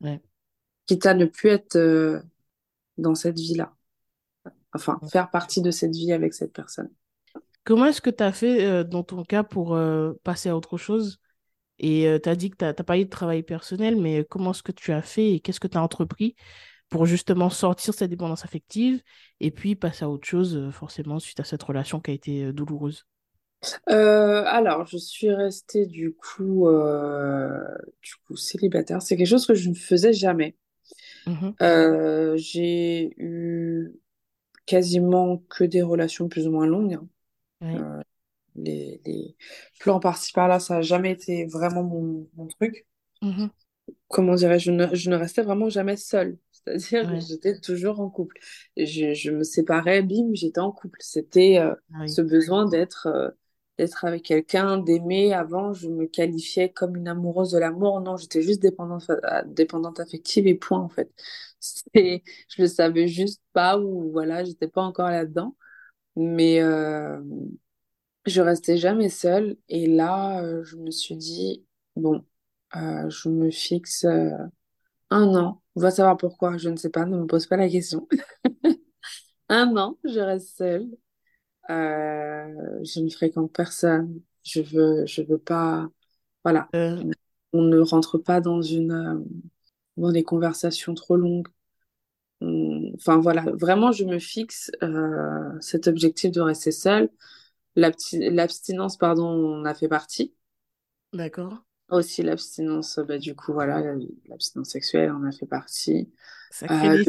Ouais. 0.00 0.20
Quitte 0.86 1.04
à 1.06 1.12
ne 1.14 1.26
plus 1.26 1.50
être 1.50 1.76
euh, 1.76 2.20
dans 2.98 3.14
cette 3.16 3.38
vie-là. 3.38 3.74
Enfin, 4.74 5.00
faire 5.10 5.30
partie 5.30 5.62
de 5.62 5.70
cette 5.72 5.92
vie 5.96 6.12
avec 6.12 6.34
cette 6.34 6.52
personne. 6.52 6.90
Comment 7.64 7.86
est-ce 7.86 8.00
que 8.02 8.10
tu 8.10 8.22
as 8.22 8.32
fait 8.32 8.64
euh, 8.66 8.84
dans 8.84 9.02
ton 9.04 9.24
cas 9.24 9.42
pour 9.42 9.74
euh, 9.74 10.12
passer 10.24 10.48
à 10.50 10.56
autre 10.56 10.76
chose? 10.76 11.20
Et 11.78 12.06
tu 12.22 12.28
as 12.28 12.36
dit 12.36 12.50
que 12.50 12.56
tu 12.56 12.64
n'as 12.64 12.72
pas 12.74 12.98
eu 12.98 13.04
de 13.04 13.10
travail 13.10 13.42
personnel, 13.42 13.96
mais 14.00 14.24
comment 14.28 14.52
est-ce 14.52 14.62
que 14.62 14.72
tu 14.72 14.92
as 14.92 15.02
fait 15.02 15.32
et 15.32 15.40
qu'est-ce 15.40 15.60
que 15.60 15.68
tu 15.68 15.76
as 15.78 15.82
entrepris 15.82 16.36
pour 16.88 17.06
justement 17.06 17.50
sortir 17.50 17.92
de 17.92 17.98
cette 17.98 18.10
dépendance 18.10 18.44
affective 18.44 19.02
et 19.40 19.50
puis 19.50 19.74
passer 19.74 20.04
à 20.04 20.10
autre 20.10 20.26
chose, 20.28 20.56
euh, 20.56 20.70
forcément, 20.70 21.18
suite 21.18 21.40
à 21.40 21.44
cette 21.44 21.62
relation 21.62 22.00
qui 22.00 22.10
a 22.12 22.14
été 22.14 22.44
euh, 22.44 22.52
douloureuse? 22.52 23.06
Euh, 23.88 24.44
alors, 24.46 24.86
je 24.86 24.98
suis 24.98 25.30
restée 25.30 25.86
du 25.86 26.12
coup, 26.14 26.68
euh, 26.68 27.58
du 28.02 28.12
coup 28.26 28.36
célibataire. 28.36 29.00
C'est 29.02 29.16
quelque 29.16 29.26
chose 29.26 29.46
que 29.46 29.54
je 29.54 29.70
ne 29.70 29.74
faisais 29.74 30.12
jamais. 30.12 30.56
Euh, 31.62 32.36
j'ai 32.36 33.14
eu 33.16 33.92
quasiment 34.66 35.38
que 35.48 35.64
des 35.64 35.82
relations 35.82 36.28
plus 36.28 36.46
ou 36.46 36.52
moins 36.52 36.66
longues. 36.66 36.98
hein. 37.60 38.02
Les, 38.56 39.00
les 39.06 39.36
plans 39.80 40.00
par-ci 40.00 40.32
par-là, 40.32 40.60
ça 40.60 40.76
n'a 40.76 40.82
jamais 40.82 41.12
été 41.12 41.46
vraiment 41.46 41.82
mon, 41.82 42.28
mon 42.36 42.46
truc. 42.48 42.86
Mhm. 43.22 43.50
Comment 44.08 44.34
dirais-je, 44.34 44.66
je 44.66 44.70
ne, 44.70 44.94
je 44.94 45.10
ne 45.10 45.16
restais 45.16 45.42
vraiment 45.42 45.68
jamais 45.68 45.96
seule. 45.96 46.38
C'est-à-dire 46.52 47.08
que 47.10 47.18
j'étais 47.20 47.58
toujours 47.60 48.00
en 48.00 48.08
couple. 48.10 48.38
Je, 48.76 49.12
je 49.14 49.30
me 49.30 49.42
séparais, 49.44 50.02
bim, 50.02 50.30
j'étais 50.34 50.60
en 50.60 50.72
couple. 50.72 50.98
C'était 51.02 51.58
euh, 51.58 51.74
Ah 51.94 52.00
oui. 52.04 52.16
ce 52.16 52.20
besoin 52.22 52.66
d'être 52.66 53.06
euh, 53.08 53.30
d'être 53.78 54.04
avec 54.04 54.22
quelqu'un, 54.24 54.78
d'aimer. 54.78 55.32
Avant, 55.34 55.72
je 55.72 55.88
me 55.88 56.06
qualifiais 56.06 56.70
comme 56.72 56.96
une 56.96 57.08
amoureuse 57.08 57.50
de 57.52 57.58
l'amour. 57.58 58.00
Non, 58.00 58.16
j'étais 58.16 58.40
juste 58.42 58.60
dépendante, 58.62 59.10
euh, 59.10 59.42
dépendante 59.46 60.00
affective 60.00 60.46
et 60.46 60.54
point, 60.54 60.78
en 60.80 60.88
fait. 60.88 61.10
Je 61.94 62.62
le 62.62 62.66
savais 62.68 63.08
juste 63.08 63.42
pas 63.52 63.78
ou 63.78 64.10
voilà, 64.12 64.44
j'étais 64.44 64.68
pas 64.68 64.82
encore 64.82 65.08
là-dedans. 65.10 65.56
Mais 66.16 66.60
euh, 66.62 67.20
je 68.26 68.40
restais 68.40 68.76
jamais 68.76 69.08
seule. 69.08 69.56
Et 69.68 69.86
là, 69.86 70.42
euh, 70.42 70.64
je 70.64 70.76
me 70.76 70.90
suis 70.90 71.16
dit, 71.16 71.64
bon, 71.96 72.24
euh, 72.76 73.08
je 73.10 73.28
me 73.28 73.50
fixe 73.50 74.04
euh, 74.04 74.30
un 75.10 75.34
an. 75.36 75.62
On 75.76 75.80
va 75.82 75.90
savoir 75.92 76.16
pourquoi, 76.18 76.58
je 76.58 76.68
ne 76.70 76.76
sais 76.76 76.90
pas, 76.90 77.06
ne 77.06 77.18
me 77.18 77.26
pose 77.26 77.46
pas 77.46 77.56
la 77.58 77.68
question. 77.68 78.08
Un 79.48 79.76
an, 79.76 79.98
je 80.04 80.20
reste 80.20 80.56
seule. 80.56 80.88
Euh, 81.70 82.80
je 82.84 83.00
ne 83.00 83.10
fréquente 83.10 83.52
personne. 83.52 84.20
Je 84.44 84.62
veux, 84.62 85.06
je 85.06 85.22
veux 85.22 85.38
pas, 85.38 85.88
voilà. 86.44 86.70
Euh, 86.74 87.02
On 87.52 87.62
ne 87.62 87.80
rentre 87.80 88.18
pas 88.18 88.40
dans 88.40 88.62
une, 88.62 89.26
dans 89.96 90.12
des 90.12 90.24
conversations 90.24 90.94
trop 90.94 91.16
longues. 91.16 91.48
On- 92.40 92.92
Enfin 92.96 93.18
voilà, 93.18 93.44
vraiment, 93.54 93.92
je 93.92 94.04
me 94.04 94.18
fixe 94.18 94.70
euh, 94.82 95.52
cet 95.60 95.88
objectif 95.88 96.32
de 96.32 96.40
rester 96.40 96.72
seule. 96.72 97.10
L'absti- 97.76 98.30
L'abstinence, 98.30 98.96
pardon, 98.96 99.26
on 99.28 99.64
a 99.64 99.74
fait 99.74 99.88
partie. 99.88 100.34
d'accord. 101.14 101.64
Aussi 101.90 102.22
l'abstinence, 102.22 102.98
bah, 102.98 103.18
du 103.18 103.34
coup, 103.36 103.52
voilà, 103.52 103.82
l'abstinence 104.26 104.70
sexuelle, 104.70 105.12
on 105.12 105.24
a 105.24 105.32
fait 105.32 105.46
partie. 105.46 106.10
Sacré 106.48 106.88
Euh, 106.88 107.04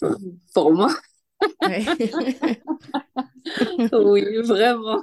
pour 0.54 0.72
moi, 0.74 0.90
Ouais. 1.62 1.84
oui, 3.92 4.24
vraiment. 4.42 5.02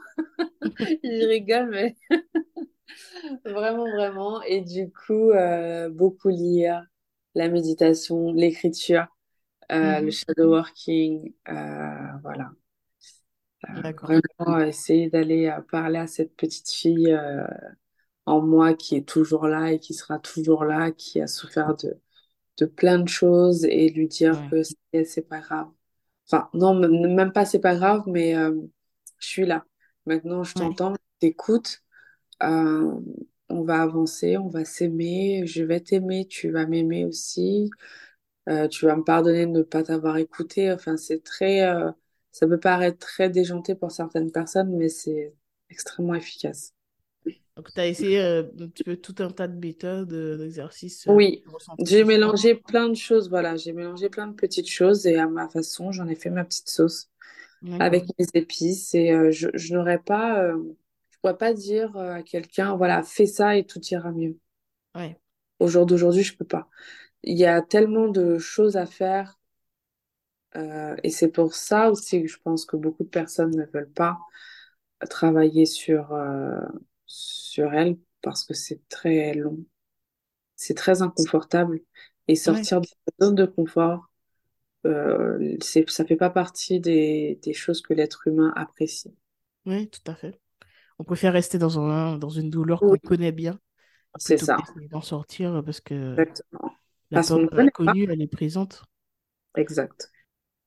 Je 1.03 1.27
rigole, 1.27 1.69
mais 1.69 1.95
vraiment, 3.45 3.89
vraiment. 3.91 4.41
Et 4.43 4.61
du 4.61 4.91
coup, 4.91 5.31
euh, 5.31 5.89
beaucoup 5.89 6.29
lire, 6.29 6.83
la 7.35 7.49
méditation, 7.49 8.31
l'écriture, 8.33 9.07
euh, 9.71 10.01
le 10.01 10.11
Mhm. 10.11 10.11
shadow 10.11 10.51
working, 10.51 11.33
euh, 11.49 11.53
voilà. 12.23 12.51
Euh, 13.69 13.81
vraiment 14.01 14.59
essayer 14.59 15.09
d'aller 15.09 15.47
euh, 15.47 15.61
parler 15.61 15.99
à 15.99 16.07
cette 16.07 16.35
petite 16.35 16.69
fille 16.71 17.11
euh, 17.11 17.45
en 18.25 18.41
moi 18.41 18.73
qui 18.75 18.95
est 18.95 19.07
toujours 19.07 19.47
là 19.47 19.71
et 19.73 19.79
qui 19.79 19.93
sera 19.93 20.19
toujours 20.19 20.65
là, 20.65 20.91
qui 20.91 21.21
a 21.21 21.27
souffert 21.27 21.75
de, 21.77 21.99
de 22.59 22.65
plein 22.67 22.99
de 22.99 23.09
choses 23.09 23.65
et 23.65 23.89
lui 23.89 24.07
dire 24.09 24.37
Ouais. 24.37 24.51
que 24.51 24.61
c'est 25.05 25.27
pas 25.29 25.39
grave. 25.41 25.69
Enfin, 26.29 26.49
non, 26.53 26.75
même 26.75 27.31
pas 27.33 27.45
c'est 27.45 27.59
pas 27.61 27.75
grave, 27.75 28.03
mais 28.07 28.35
euh, 28.37 28.53
je 29.19 29.27
suis 29.27 29.45
là. 29.47 29.65
Maintenant, 30.07 30.43
je 30.43 30.55
Ouais. 30.55 30.55
t'entends, 30.55 30.93
je 30.95 31.27
t'écoute. 31.27 31.83
Euh, 32.43 32.93
on 33.49 33.63
va 33.63 33.81
avancer, 33.83 34.37
on 34.37 34.49
va 34.49 34.65
s'aimer. 34.65 35.45
Je 35.47 35.63
vais 35.63 35.79
t'aimer, 35.81 36.27
tu 36.27 36.51
vas 36.51 36.67
m'aimer 36.67 37.05
aussi. 37.05 37.71
Tu 38.71 38.85
vas 38.85 38.95
me 38.95 39.03
pardonner 39.03 39.45
de 39.47 39.51
ne 39.51 39.63
pas 39.63 39.83
t'avoir 39.83 40.17
écouté. 40.17 40.71
Enfin, 40.71 40.97
c'est 40.97 41.23
très, 41.23 41.61
ça 42.35 42.45
peut 42.47 42.59
paraître 42.59 42.97
très 42.97 43.29
déjanté 43.29 43.75
pour 43.75 43.91
certaines 43.91 44.29
personnes, 44.29 44.75
mais 44.75 44.89
c'est 44.89 45.33
extrêmement 45.69 46.15
efficace. 46.15 46.73
Donc, 47.55 47.71
tu 47.73 47.79
as 47.79 47.87
essayé 47.87 48.21
euh, 48.21 48.43
un 48.59 48.67
petit 48.67 48.83
peu 48.83 48.97
tout 48.97 49.15
un 49.19 49.31
tas 49.31 49.47
de 49.47 49.57
méthodes, 49.57 50.11
euh, 50.11 50.35
d'exercices 50.37 51.07
euh, 51.07 51.13
Oui, 51.13 51.45
j'ai 51.79 52.03
mélangé 52.03 52.55
plein 52.55 52.89
de 52.89 52.93
choses. 52.93 53.29
Voilà, 53.29 53.55
j'ai 53.55 53.71
mélangé 53.71 54.09
plein 54.09 54.27
de 54.27 54.33
petites 54.33 54.69
choses 54.69 55.07
et 55.07 55.15
à 55.15 55.27
ma 55.27 55.47
façon, 55.47 55.93
j'en 55.93 56.07
ai 56.07 56.15
fait 56.15 56.29
ma 56.29 56.43
petite 56.43 56.67
sauce. 56.67 57.09
avec 57.79 58.03
mes 58.19 58.25
épices 58.33 58.93
et 58.93 59.11
euh, 59.11 59.31
je, 59.31 59.47
je 59.53 59.73
n'aurais 59.73 59.99
pas, 59.99 60.45
je 60.51 61.17
pourrais 61.21 61.37
pas 61.37 61.53
dire 61.53 61.95
à 61.95 62.21
quelqu'un, 62.21 62.75
voilà, 62.75 63.01
fais 63.01 63.27
ça 63.27 63.55
et 63.55 63.65
tout 63.65 63.79
ira 63.91 64.11
mieux. 64.11 64.37
Ouais. 64.93 65.17
Au 65.59 65.67
jour 65.67 65.85
d'aujourd'hui, 65.85 66.23
je 66.23 66.35
peux 66.35 66.43
pas. 66.43 66.67
Il 67.23 67.37
y 67.37 67.45
a 67.45 67.61
tellement 67.61 68.09
de 68.09 68.37
choses 68.39 68.75
à 68.75 68.85
faire 68.85 69.39
euh, 70.55 70.95
et 71.03 71.09
c'est 71.09 71.29
pour 71.31 71.53
ça 71.55 71.91
aussi 71.91 72.21
que 72.21 72.27
je 72.27 72.39
pense 72.43 72.65
que 72.65 72.77
beaucoup 72.77 73.03
de 73.03 73.09
personnes 73.09 73.55
ne 73.55 73.65
veulent 73.65 73.91
pas 73.91 74.19
travailler 75.09 75.65
sur, 75.65 76.13
euh, 76.13 76.61
sur 77.07 77.73
elles 77.73 77.97
parce 78.21 78.45
que 78.45 78.53
c'est 78.53 78.87
très 78.89 79.33
long, 79.35 79.59
c'est 80.55 80.75
très 80.75 81.01
inconfortable 81.01 81.81
et 82.27 82.35
Ouais. 82.45 82.65
sortir 82.65 82.81
de 82.81 82.87
sa 82.87 83.25
zone 83.27 83.35
de 83.35 83.45
confort, 83.45 84.07
euh, 84.87 85.57
ça 85.89 86.05
fait 86.05 86.15
pas 86.17 86.31
partie 86.31 86.79
des, 86.81 87.39
des 87.43 87.53
choses 87.53 87.81
que 87.81 87.93
l'être 87.93 88.27
humain 88.27 88.53
apprécie. 88.57 89.15
Ouais, 89.65 89.87
tout 89.87 90.01
à 90.11 90.15
fait. 90.15 90.39
On 90.99 91.03
préfère 91.05 91.33
rester 91.33 91.57
dans 91.59 91.79
un, 91.79 92.17
dans 92.19 92.29
une 92.29 92.49
douleur 92.51 92.85
qu'on 92.85 92.97
Oui, 92.97 92.99
connaît 92.99 93.31
bien 93.33 93.59
c'est 94.17 94.37
ça. 94.37 94.63
d'en 94.91 95.01
sortir 95.01 95.61
parce 95.65 95.81
que 95.81 96.17
Exactement. 96.17 96.71
la 97.11 97.21
Parce 97.21 97.31
peur 97.31 97.39
de 97.39 97.57
l'inconnu, 97.57 98.05
elle 98.11 98.21
est 98.21 98.27
présente. 98.27 98.83
Exact. 99.55 100.11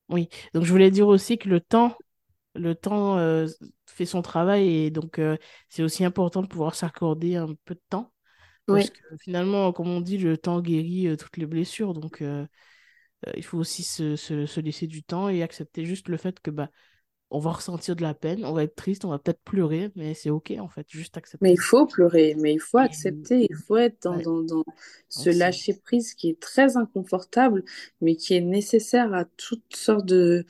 Oui. 0.09 0.29
Donc, 0.53 0.63
je 0.65 0.71
voulais 0.71 0.91
dire 0.91 1.07
aussi 1.07 1.37
que 1.37 1.49
le 1.49 1.59
temps, 1.61 1.95
le 2.55 2.75
temps 2.75 3.17
euh, 3.19 3.47
fait 3.87 4.05
son 4.05 4.21
travail 4.21 4.67
et 4.69 4.91
donc 4.91 5.19
euh, 5.19 5.37
c'est 5.69 5.83
aussi 5.83 6.05
important 6.05 6.41
de 6.43 6.47
pouvoir 6.47 6.75
s'accorder 6.75 7.35
un 7.37 7.55
peu 7.65 7.75
de 7.75 7.81
temps 7.89 8.13
parce 8.71 8.89
Oui. 8.89 8.91
que 8.91 8.99
finalement, 9.21 9.73
comme 9.73 9.89
on 9.89 10.01
dit, 10.01 10.17
le 10.19 10.37
temps 10.37 10.61
guérit 10.61 11.07
euh, 11.09 11.17
toutes 11.17 11.37
les 11.37 11.45
blessures. 11.47 11.93
Donc, 11.93 12.23
il 13.35 13.43
faut 13.43 13.57
aussi 13.57 13.83
se, 13.83 14.15
se, 14.15 14.45
se 14.45 14.59
laisser 14.59 14.87
du 14.87 15.03
temps 15.03 15.29
et 15.29 15.43
accepter 15.43 15.85
juste 15.85 16.07
le 16.09 16.17
fait 16.17 16.39
que 16.39 16.51
bah, 16.51 16.69
on 17.31 17.39
va 17.39 17.51
ressentir 17.53 17.95
de 17.95 18.01
la 18.01 18.13
peine, 18.13 18.45
on 18.45 18.53
va 18.53 18.63
être 18.63 18.75
triste, 18.75 19.05
on 19.05 19.09
va 19.09 19.19
peut-être 19.19 19.41
pleurer, 19.43 19.91
mais 19.95 20.13
c'est 20.13 20.29
OK 20.29 20.53
en 20.59 20.67
fait, 20.69 20.87
juste 20.89 21.17
Mais 21.41 21.51
accepter 21.51 21.53
il 21.53 21.57
ça. 21.57 21.61
faut 21.61 21.85
pleurer, 21.87 22.35
mais 22.37 22.53
il 22.53 22.59
faut 22.59 22.79
accepter, 22.79 23.47
il 23.49 23.55
faut 23.55 23.77
être 23.77 24.03
dans, 24.03 24.17
ouais, 24.17 24.19
dans, 24.19 24.41
dans 24.43 24.63
ce 25.07 25.29
donc 25.29 25.31
c'est 25.31 25.47
lâcher-prise 25.51 26.13
qui 26.13 26.29
est 26.29 26.39
très 26.39 26.75
inconfortable, 26.77 27.63
mais 28.01 28.15
qui 28.17 28.33
est 28.35 28.41
nécessaire 28.41 29.13
à 29.13 29.23
toutes 29.25 29.75
sortes 29.75 30.05
de, 30.05 30.45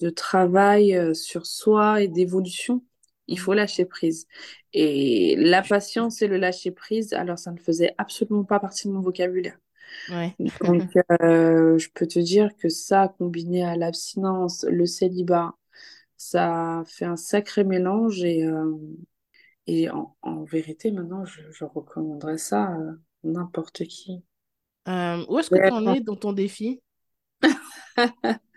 de 0.00 0.10
travail 0.10 0.96
euh, 0.96 1.14
sur 1.14 1.46
soi 1.46 2.02
et 2.02 2.08
d'évolution. 2.08 2.84
Il 3.28 3.38
Mhm. 3.38 3.38
faut 3.38 3.54
lâcher 3.54 3.84
prise. 3.84 4.26
Et 4.72 5.36
la 5.38 5.62
patience 5.62 6.22
et 6.22 6.26
le 6.28 6.38
lâcher-prise, 6.38 7.12
alors 7.12 7.38
ça 7.38 7.52
ne 7.52 7.58
faisait 7.58 7.94
absolument 7.98 8.42
pas 8.44 8.58
partie 8.58 8.88
de 8.88 8.92
mon 8.92 9.00
vocabulaire. 9.00 9.58
ouais, 10.08 10.38
Donc, 10.60 10.96
euh, 11.22 11.78
je 11.78 11.88
peux 11.94 12.06
te 12.06 12.18
dire 12.18 12.50
que 12.56 12.68
ça, 12.68 13.14
combiné 13.18 13.64
à 13.64 13.76
l'abstinence, 13.76 14.64
le 14.68 14.86
célibat, 14.86 15.54
ça 16.22 16.82
fait 16.86 17.04
un 17.06 17.16
sacré 17.16 17.64
mélange 17.64 18.22
et, 18.24 18.44
euh, 18.44 18.76
et 19.66 19.90
en, 19.90 20.16
en 20.22 20.44
vérité, 20.44 20.90
maintenant, 20.92 21.24
je, 21.24 21.42
je 21.52 21.64
recommanderais 21.64 22.38
ça 22.38 22.64
à 22.64 22.78
n'importe 23.24 23.84
qui. 23.86 24.24
Euh, 24.88 25.24
où 25.28 25.38
est-ce 25.40 25.50
que 25.50 25.58
tu 25.58 25.72
en 25.72 25.86
es 25.86 26.00
dans 26.00 26.14
ton 26.16 26.32
défi? 26.32 26.80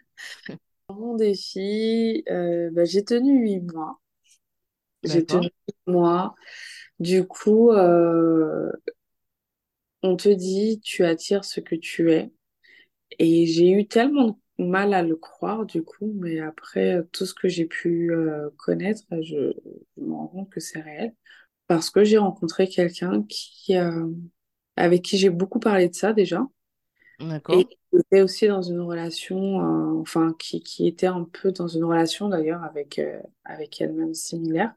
Mon 0.89 1.15
défi, 1.15 2.23
euh, 2.29 2.71
bah, 2.71 2.85
j'ai 2.85 3.03
tenu 3.05 3.39
huit 3.39 3.59
mois. 3.71 3.99
J'ai 5.03 5.25
tenu 5.25 5.43
D'accord. 5.43 5.51
huit 5.67 5.77
mois. 5.87 6.35
Du 6.99 7.25
coup, 7.27 7.71
on 10.03 10.15
te 10.15 10.29
dit, 10.29 10.79
tu 10.83 11.03
attires 11.05 11.43
ce 11.45 11.59
que 11.59 11.75
tu 11.75 12.11
es. 12.13 12.31
Et 13.19 13.47
j'ai 13.47 13.71
eu 13.71 13.87
tellement 13.87 14.29
de 14.29 14.35
mal 14.59 14.93
à 14.93 15.03
le 15.03 15.15
croire, 15.15 15.65
du 15.65 15.83
coup, 15.83 16.13
mais 16.15 16.39
après 16.39 16.95
euh, 16.97 17.03
tout 17.11 17.25
ce 17.25 17.33
que 17.33 17.47
j'ai 17.49 17.65
pu 17.65 18.11
euh, 18.13 18.49
connaître, 18.57 19.03
je, 19.21 19.53
je 19.97 20.01
me 20.03 20.13
rends 20.13 20.27
compte 20.27 20.49
que 20.51 20.59
c'est 20.59 20.81
réel. 20.81 21.13
Parce 21.67 21.89
que 21.91 22.03
j'ai 22.05 22.17
rencontré 22.19 22.67
quelqu'un 22.69 23.23
qui, 23.29 23.77
euh, 23.77 24.07
avec 24.77 25.03
qui 25.03 25.17
j'ai 25.17 25.29
beaucoup 25.31 25.59
parlé 25.59 25.89
de 25.89 25.95
ça 25.95 26.13
déjà. 26.13 26.47
Et 27.47 27.65
qui 27.65 27.77
était 27.97 28.21
aussi 28.21 28.47
dans 28.47 28.61
une 28.61 28.81
relation, 28.81 29.61
euh, 29.97 30.01
enfin, 30.01 30.35
qui, 30.39 30.61
qui 30.63 30.87
était 30.87 31.07
un 31.07 31.23
peu 31.25 31.51
dans 31.51 31.67
une 31.67 31.83
relation 31.83 32.29
d'ailleurs 32.29 32.63
avec, 32.63 32.99
euh, 32.99 33.21
avec 33.45 33.81
elle-même 33.81 34.13
similaire. 34.13 34.73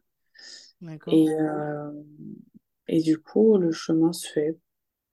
d'accord, 0.80 1.20
Et, 1.20 1.28
euh, 1.28 1.90
et 2.88 3.02
du 3.02 3.18
coup, 3.18 3.58
le 3.58 3.72
chemin 3.72 4.12
se 4.12 4.28
fait 4.28 4.58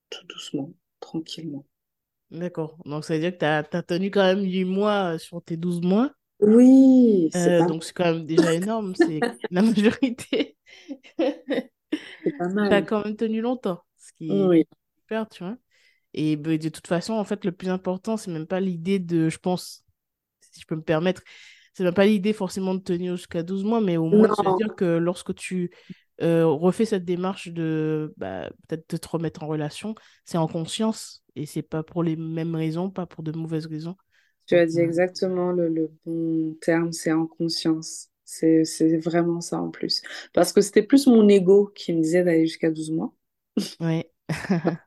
tout 0.10 0.26
doucement, 0.28 0.74
tranquillement. 1.02 1.66
D'accord. 2.32 2.78
Donc, 2.86 3.06
ça 3.06 3.14
veut 3.14 3.20
dire 3.20 3.32
que 3.34 3.38
tu 3.40 3.46
as, 3.46 3.84
tenu 3.84 4.12
quand 4.12 4.24
même 4.24 4.44
8 4.44 4.66
mois 4.66 5.16
euh, 5.16 5.18
sur 5.18 5.42
tes 5.44 5.58
12 5.58 5.82
mois. 5.82 6.12
Oui, 6.40 7.30
c'est 7.32 7.52
Euh, 7.52 7.58
pas, 7.58 7.68
donc, 7.68 7.84
c'est 7.84 7.94
quand 7.94 8.06
même 8.06 8.26
déjà 8.26 8.54
énorme. 8.54 8.96
C'est 8.96 9.20
la 9.52 9.62
majorité. 9.62 10.58
c'est 12.24 12.38
pas 12.38 12.48
Tu 12.70 12.74
as 12.74 12.82
mal. 12.82 12.84
quand 12.84 13.04
même 13.06 13.16
tenu 13.16 13.42
longtemps, 13.42 13.82
ce 13.98 14.12
qui 14.14 14.32
est 14.32 14.68
super, 15.00 15.30
tu 15.30 15.44
vois. 15.44 15.58
Et 16.14 16.38
ben, 16.38 16.58
de 16.58 16.70
toute 16.70 16.88
façon, 16.88 17.14
en 17.14 17.26
fait, 17.26 17.46
le 17.46 17.52
plus 17.52 17.70
important, 17.70 18.18
c'est 18.18 18.32
même 18.32 18.48
pas 18.48 18.60
l'idée 18.62 19.00
de, 19.00 19.30
je 19.30 19.38
pense, 19.38 19.84
si 20.42 20.62
je 20.62 20.66
peux 20.66 20.76
me 20.76 20.82
permettre, 20.82 21.22
c'est 21.74 21.84
même 21.84 21.94
pas 21.94 22.06
l'idée 22.06 22.34
forcément 22.34 22.74
de 22.76 22.80
tenir 22.80 23.18
jusqu'à 23.18 23.44
12 23.44 23.66
mois, 23.66 23.82
mais 23.82 23.98
au 23.98 24.06
moins 24.08 24.30
Non, 24.30 24.58
dire 24.58 24.76
que 24.76 24.86
lorsque 24.86 25.36
tu 25.36 25.72
euh, 26.22 26.46
refais 26.46 26.86
cette 26.86 27.04
démarche 27.04 27.50
de 27.50 28.14
bah, 28.18 28.50
peut-être 28.68 28.90
de 28.90 28.98
te 28.98 29.08
remettre 29.10 29.44
en 29.44 29.48
relation, 29.48 29.96
c'est 30.24 30.38
en 30.38 30.48
conscience 30.48 31.25
et 31.36 31.46
c'est 31.46 31.62
pas 31.64 31.84
pour 31.84 32.04
les 32.04 32.16
mêmes 32.16 32.56
raisons, 32.56 32.90
pas 32.92 33.06
pour 33.06 33.24
de 33.24 33.32
mauvaises 33.32 33.66
raisons. 33.68 33.96
tu 34.48 34.56
as 34.56 34.66
dit 34.66 34.80
euh, 34.80 34.82
exactement 34.82 35.52
le, 35.52 35.70
le 35.70 35.92
bon 36.06 36.56
terme, 36.62 36.92
c'est 36.92 37.12
en 37.12 37.26
conscience. 37.28 38.10
C'est, 38.26 38.64
c'est 38.66 38.98
vraiment 38.98 39.42
ça 39.42 39.60
en 39.62 39.70
plus. 39.70 40.02
Parce 40.34 40.52
que 40.54 40.62
c'était 40.62 40.84
plus 40.84 41.08
mon 41.08 41.28
ego 41.30 41.72
qui 41.76 41.94
me 41.94 42.02
disait 42.02 42.24
d'aller 42.24 42.48
jusqu'à 42.48 42.72
12 42.72 42.92
mois. 42.92 43.14
ouais, 43.80 44.10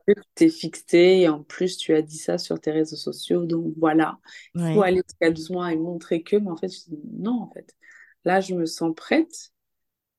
Tu 0.06 0.14
t'es 0.34 0.48
fixé 0.48 0.98
et 1.22 1.28
en 1.28 1.42
plus 1.44 1.76
tu 1.76 1.94
as 1.94 2.02
dit 2.02 2.16
ça 2.18 2.38
sur 2.38 2.60
tes 2.60 2.70
réseaux 2.70 2.96
sociaux. 2.96 3.44
Donc 3.46 3.74
voilà, 3.76 4.18
il 4.66 4.72
faut 4.72 4.82
aller 4.82 5.02
jusqu'à 5.08 5.30
12 5.30 5.50
mois 5.50 5.72
et 5.72 5.76
montrer 5.76 6.22
que. 6.22 6.36
Mais 6.36 6.50
en 6.50 6.56
fait, 6.56 6.68
je 6.68 6.80
dis 6.90 6.98
non, 7.12 7.42
en 7.42 7.50
fait. 7.52 7.76
Là, 8.24 8.40
je 8.40 8.54
me 8.54 8.66
sens 8.66 8.94
prête. 8.96 9.52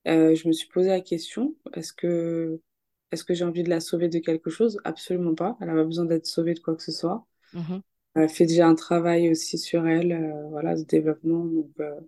Euh, 0.08 0.36
je 0.36 0.48
me 0.48 0.54
suis 0.54 0.70
posé 0.70 0.90
la 0.90 1.02
question, 1.02 1.56
est-ce 1.76 1.94
que, 1.94 2.62
est-ce 3.12 3.24
que 3.24 3.34
j'ai 3.34 3.46
envie 3.46 3.64
de 3.64 3.70
la 3.70 3.80
sauver 3.80 4.10
de 4.10 4.20
quelque 4.20 4.50
chose? 4.50 4.80
Absolument 4.84 5.36
pas. 5.36 5.58
Elle 5.62 5.68
n'a 5.68 5.74
pas 5.76 5.84
besoin 5.86 6.06
d'être 6.06 6.28
sauvée 6.28 6.54
de 6.54 6.60
quoi 6.60 6.76
que 6.76 6.84
ce 6.84 6.92
soit. 6.92 7.26
mhm, 7.54 7.82
Elle 8.16 8.30
fait 8.30 8.46
déjà 8.46 8.68
un 8.68 8.76
travail 8.76 9.30
aussi 9.32 9.58
sur 9.58 9.88
elle, 9.88 10.12
euh, 10.14 10.48
voilà, 10.50 10.78
ce 10.78 10.84
développement, 10.86 11.46
donc, 11.46 11.72
euh, 11.80 12.00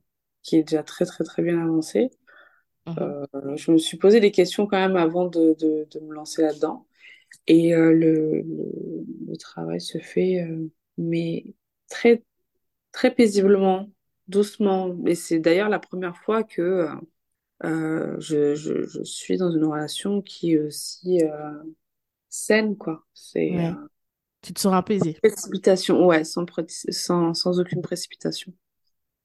qui 0.44 0.58
est 0.58 0.64
déjà 0.64 0.84
très, 0.84 1.06
très, 1.06 1.24
très 1.24 1.44
bien 1.44 1.62
avancé. 1.64 2.12
mhm. 2.86 2.98
Euh, 3.00 3.26
je 3.56 3.72
me 3.72 3.78
suis 3.78 3.98
posé 3.98 4.20
des 4.20 4.32
questions 4.32 4.68
quand 4.68 4.78
même 4.80 4.96
avant 4.98 5.28
de, 5.28 5.56
de, 5.60 5.88
de 5.92 6.00
me 6.02 6.14
lancer 6.14 6.42
là-dedans. 6.44 6.88
Et 7.48 7.76
euh, 7.76 7.94
le, 7.94 8.42
le, 8.44 9.06
le 9.30 9.38
travail 9.38 9.82
se 9.82 9.98
fait, 10.00 10.48
mais 10.98 11.46
très, 11.90 12.24
très 12.94 13.14
paisiblement, 13.16 13.90
doucement. 14.28 14.96
Et 15.08 15.16
c'est 15.16 15.40
d'ailleurs 15.40 15.70
la 15.70 15.80
première 15.80 16.18
fois 16.18 16.44
que 16.44 16.88
euh, 17.64 18.16
je, 18.20 18.56
je, 18.56 18.84
je 18.88 19.04
suis 19.04 19.38
dans 19.38 19.52
une 19.52 19.66
relation 19.66 20.22
qui 20.22 20.54
est 20.54 20.60
aussi 20.60 21.24
euh, 21.24 21.64
saine, 22.30 22.78
quoi. 22.78 23.06
C'est 23.14 23.58
euh. 23.58 23.88
Tu 24.42 24.54
te 24.54 24.60
sens 24.60 24.74
apaisé. 24.74 25.18
précipitation, 25.22 26.06
ouais, 26.06 26.24
sans, 26.24 26.46
pré- 26.46 26.66
sans, 26.68 27.34
sans 27.34 27.60
aucune 27.60 27.82
précipitation. 27.82 28.54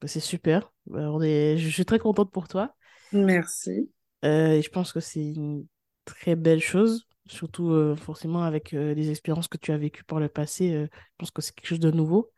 Bah, 0.01 0.07
C'est 0.07 0.19
super. 0.19 0.71
Bah, 0.85 1.11
on 1.11 1.21
est... 1.21 1.57
Je 1.57 1.69
suis 1.69 1.85
très 1.85 1.99
contente 1.99 2.31
pour 2.31 2.47
toi. 2.47 2.75
Merci. 3.11 3.89
Et 4.23 4.61
je 4.63 4.69
pense 4.69 4.93
que 4.93 4.99
c'est 4.99 5.21
une 5.33 5.65
très 6.05 6.35
belle 6.35 6.59
chose, 6.61 7.07
surtout 7.27 7.95
forcément 7.97 8.43
avec 8.43 8.71
les 8.71 9.09
expériences 9.09 9.47
que 9.47 9.57
tu 9.57 9.71
as 9.71 9.77
vécues 9.77 10.03
par 10.03 10.19
le 10.19 10.29
passé. 10.29 10.71
je 10.71 10.87
pense 11.17 11.31
que 11.31 11.41
c'est 11.41 11.53
quelque 11.55 11.67
chose 11.67 11.79
de 11.79 11.91
nouveau. 11.91 12.31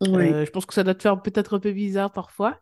Oui. 0.00 0.36
Je 0.46 0.50
pense 0.50 0.66
que 0.66 0.74
ça 0.74 0.84
doit 0.84 0.94
te 0.94 1.02
faire 1.02 1.20
peut-être 1.20 1.54
un 1.54 1.60
peu 1.60 1.72
bizarre 1.72 2.12
parfois. 2.12 2.58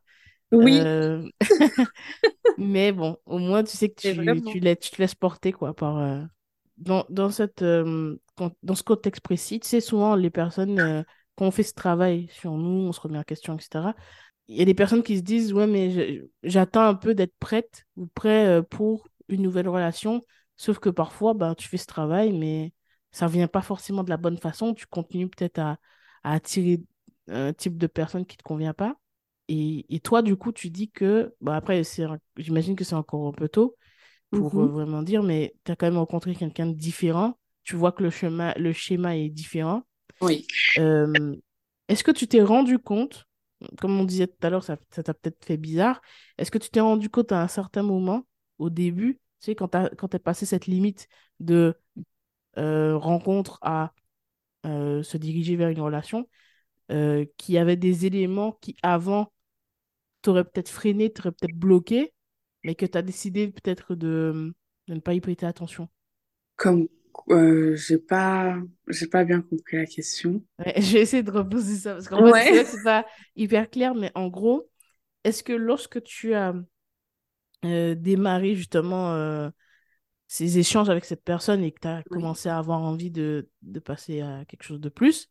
Oui, 0.54 0.86
Euh, 0.86 1.28
mais 2.56 2.92
bon, 2.92 3.18
au 3.26 3.38
moins 3.38 3.64
tu 3.64 3.76
sais 3.76 3.88
que 3.90 3.96
tu, 4.00 4.42
tu, 4.42 4.60
vraiment. 4.60 4.60
la- 4.60 4.76
tu 4.76 4.90
te 4.90 5.00
laisses 5.02 5.14
porter 5.14 5.52
quoi, 5.52 5.74
par, 5.74 5.98
euh, 5.98 6.22
dans, 6.78 7.04
dans, 7.10 7.30
cette, 7.30 7.62
euh, 7.62 8.16
dans 8.62 8.74
ce 8.74 8.82
contexte 8.82 9.22
précis. 9.22 9.60
Tu 9.60 9.68
sais, 9.68 9.80
souvent 9.80 10.14
les 10.16 10.30
personnes, 10.30 11.04
quand 11.36 11.46
on 11.46 11.50
fait 11.50 11.62
ce 11.64 11.74
travail 11.74 12.28
sur 12.32 12.52
nous, 12.52 12.86
on 12.88 12.92
se 12.92 13.00
remet 13.00 13.18
en 13.18 13.24
question, 13.24 13.56
etc. 13.56 13.94
Il 14.48 14.56
y 14.58 14.62
a 14.62 14.64
des 14.66 14.74
personnes 14.74 15.02
qui 15.02 15.16
se 15.18 15.22
disent, 15.22 15.52
ouais, 15.52 15.66
mais 15.66 16.22
j'attends 16.42 16.82
un 16.86 16.94
peu 16.94 17.14
d'être 17.14 17.34
prête 17.40 17.84
ou 17.96 18.06
prêt 18.08 18.62
pour 18.70 19.08
une 19.28 19.42
nouvelle 19.42 19.68
relation. 19.68 20.22
Sauf 20.56 20.78
que 20.78 20.90
parfois, 20.90 21.34
ben, 21.34 21.54
tu 21.54 21.68
fais 21.68 21.78
ce 21.78 21.86
travail, 21.86 22.32
mais 22.32 22.72
ça 23.10 23.26
vient 23.26 23.48
pas 23.48 23.62
forcément 23.62 24.04
de 24.04 24.10
la 24.10 24.16
bonne 24.18 24.38
façon. 24.38 24.74
Tu 24.74 24.86
continues 24.86 25.28
peut-être 25.28 25.58
à, 25.58 25.78
à 26.24 26.34
attirer 26.34 26.80
un 27.28 27.52
type 27.54 27.78
de 27.78 27.86
personne 27.86 28.26
qui 28.26 28.36
te 28.36 28.42
convient 28.42 28.74
pas. 28.74 28.96
Et, 29.48 29.86
et 29.94 30.00
toi, 30.00 30.22
du 30.22 30.36
coup, 30.36 30.52
tu 30.52 30.70
dis 30.70 30.90
que, 30.90 31.34
bah 31.40 31.56
après, 31.56 31.82
j'imagine 32.36 32.76
que 32.76 32.84
c'est 32.84 32.94
encore 32.94 33.28
un 33.28 33.32
peu 33.32 33.48
tôt 33.48 33.76
pour 34.32 34.60
euh, 34.62 34.68
Mhm. 34.68 34.70
vraiment 34.70 35.02
dire, 35.02 35.22
mais 35.22 35.54
tu 35.64 35.72
as 35.72 35.76
quand 35.76 35.86
même 35.86 35.98
rencontré 35.98 36.34
quelqu'un 36.34 36.66
de 36.66 36.74
différent. 36.74 37.38
Tu 37.64 37.76
vois 37.76 37.92
que 37.92 38.02
le 38.02 38.10
chemin, 38.10 38.54
le 38.56 38.72
schéma 38.72 39.16
est 39.16 39.30
différent. 39.30 39.84
Oui. 40.20 40.46
Euh, 40.78 41.36
est-ce 41.88 42.04
que 42.04 42.10
tu 42.10 42.26
t'es 42.28 42.42
rendu 42.42 42.78
compte, 42.78 43.26
comme 43.80 43.98
on 43.98 44.04
disait 44.04 44.26
tout 44.26 44.36
à 44.46 44.50
l'heure, 44.50 44.64
ça, 44.64 44.76
t'a 44.76 45.14
peut-être 45.14 45.44
fait 45.44 45.56
bizarre, 45.56 46.00
est-ce 46.38 46.50
que 46.50 46.58
tu 46.58 46.70
t'es 46.70 46.80
rendu 46.80 47.10
compte 47.10 47.32
à 47.32 47.42
un 47.42 47.48
certain 47.48 47.82
moment, 47.82 48.26
au 48.58 48.70
début, 48.70 49.14
tu 49.40 49.46
sais, 49.46 49.54
quand 49.54 49.68
t'as, 49.68 49.88
quand 49.90 50.08
t'es 50.08 50.18
passé 50.18 50.46
cette 50.46 50.66
limite 50.66 51.08
de 51.40 51.74
euh, 52.58 52.96
rencontre 52.96 53.58
à 53.62 53.94
euh, 54.66 55.02
se 55.02 55.16
diriger 55.18 55.56
vers 55.56 55.70
une 55.70 55.80
relation, 55.80 56.28
qu'il 56.88 57.54
y 57.54 57.58
avait 57.58 57.76
des 57.76 58.06
éléments 58.06 58.52
qui, 58.60 58.76
avant, 58.82 59.32
t'auraient 60.24 60.44
peut-être 60.44 60.70
freiné, 60.70 61.12
t'auraient 61.12 61.32
peut-être 61.32 61.56
bloqué, 61.56 62.14
mais 62.64 62.74
que 62.76 62.86
tu 62.86 62.98
as 62.98 63.02
décidé 63.02 63.48
peut-être 63.50 63.94
de, 63.96 64.54
de 64.88 64.94
ne 64.94 65.00
pas 65.00 65.14
y 65.14 65.20
prêter 65.22 65.46
attention? 65.46 65.88
Comme 66.56 66.88
euh, 67.30 67.76
j'ai 67.76 67.98
pas 67.98 68.56
j'ai 68.88 69.06
pas 69.06 69.24
bien 69.24 69.40
compris 69.42 69.76
la 69.76 69.86
question. 69.86 70.42
Ouais, 70.58 70.74
je 70.80 70.92
vais 70.92 71.00
essayer 71.02 71.22
de 71.22 71.30
reposer 71.30 71.76
ça, 71.76 71.94
parce 71.94 72.08
qu'en 72.08 72.22
fait, 72.22 72.34
Ouais. 72.34 72.54
vrai 72.54 72.64
que 72.64 72.70
c'est 72.70 72.82
pas 72.82 73.06
hyper 73.36 73.70
clair, 73.70 73.94
mais 73.94 74.12
en 74.14 74.28
gros, 74.28 74.68
est-ce 75.24 75.42
que 75.44 75.52
lorsque 75.52 76.02
tu 76.04 76.34
as 76.34 76.54
euh, 77.64 77.94
démarré 77.94 78.54
justement 78.54 79.12
euh, 79.14 79.50
ces 80.28 80.58
échanges 80.58 80.90
avec 80.90 81.04
cette 81.04 81.24
personne 81.24 81.64
et 81.64 81.72
que 81.72 81.80
tu 81.80 81.88
as 81.88 82.04
Oui. 82.10 82.24
commencé 82.24 82.48
à 82.48 82.58
avoir 82.58 82.82
envie 82.82 83.10
de, 83.12 83.50
de 83.62 83.80
passer 83.80 84.20
à 84.22 84.44
quelque 84.46 84.64
chose 84.64 84.80
de 84.80 84.88
plus, 84.88 85.30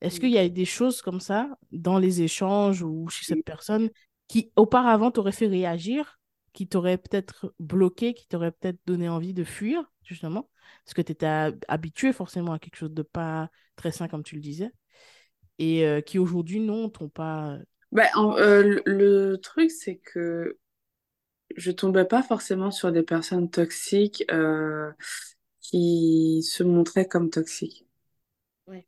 est-ce 0.00 0.20
qu'il 0.20 0.30
y 0.30 0.38
a 0.38 0.48
des 0.48 0.64
choses 0.66 1.02
comme 1.02 1.20
ça 1.20 1.50
dans 1.72 1.98
les 1.98 2.22
échanges 2.22 2.82
ou 2.82 3.08
chez 3.08 3.24
cette 3.24 3.44
personne 3.44 3.90
qui 4.28 4.52
auparavant 4.56 5.10
t'auraient 5.10 5.32
fait 5.32 5.46
réagir, 5.46 6.20
qui 6.52 6.68
t'auraient 6.68 6.98
peut-être 6.98 7.54
bloqué, 7.58 8.14
qui 8.14 8.28
t'auraient 8.28 8.52
peut-être 8.52 8.80
donné 8.86 9.08
envie 9.08 9.34
de 9.34 9.44
fuir, 9.44 9.90
justement, 10.02 10.50
parce 10.84 10.94
que 10.94 11.02
tu 11.02 11.12
étais 11.12 11.26
habitué 11.68 12.12
forcément 12.12 12.52
à 12.52 12.58
quelque 12.58 12.76
chose 12.76 12.92
de 12.92 13.02
pas 13.02 13.50
très 13.76 13.92
sain, 13.92 14.08
comme 14.08 14.22
tu 14.22 14.34
le 14.34 14.40
disais, 14.42 14.70
et 15.58 15.86
euh, 15.86 16.00
qui 16.00 16.18
aujourd'hui, 16.18 16.60
non, 16.60 16.88
t'ont 16.88 17.08
pas... 17.08 17.58
Bah, 17.92 18.08
en- 18.14 18.36
euh, 18.38 18.62
le, 18.62 18.82
le 18.86 19.36
truc, 19.38 19.70
c'est 19.70 19.96
que 19.96 20.58
je 21.56 21.70
tombais 21.70 22.04
pas 22.04 22.22
forcément 22.22 22.70
sur 22.70 22.92
des 22.92 23.02
personnes 23.02 23.50
toxiques 23.50 24.24
euh, 24.30 24.90
qui 25.60 26.42
se 26.42 26.62
montraient 26.62 27.08
comme 27.08 27.30
toxiques. 27.30 27.86
Ouais. 28.66 28.86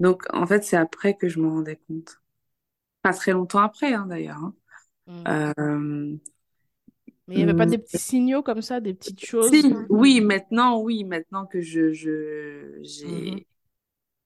Donc, 0.00 0.24
en 0.34 0.46
fait, 0.46 0.64
c'est 0.64 0.76
après 0.76 1.16
que 1.16 1.28
je 1.28 1.40
me 1.40 1.48
rendais 1.48 1.76
compte. 1.88 2.20
Pas 3.02 3.14
très 3.14 3.32
longtemps 3.32 3.60
après, 3.60 3.94
hein, 3.94 4.06
d'ailleurs. 4.06 4.38
hein. 4.38 4.54
Mm. 5.06 5.36
Euh, 5.58 6.18
Mais 7.28 7.34
il 7.34 7.38
n'y 7.38 7.42
avait 7.44 7.54
pas 7.54 7.66
hum, 7.66 7.76
des 7.76 7.78
petits 7.78 7.98
signaux 7.98 8.42
comme 8.42 8.62
ça, 8.62 8.80
des 8.80 8.94
petites 8.94 9.20
choses. 9.24 9.64
si, 9.64 9.84
oui, 9.88 10.20
maintenant, 10.20 10.80
oui, 10.80 11.04
maintenant 11.04 11.46
que 11.46 11.60
je, 11.60 11.92
je, 11.92 12.78
Mhm. 13.02 13.38
j'ai, 13.38 13.46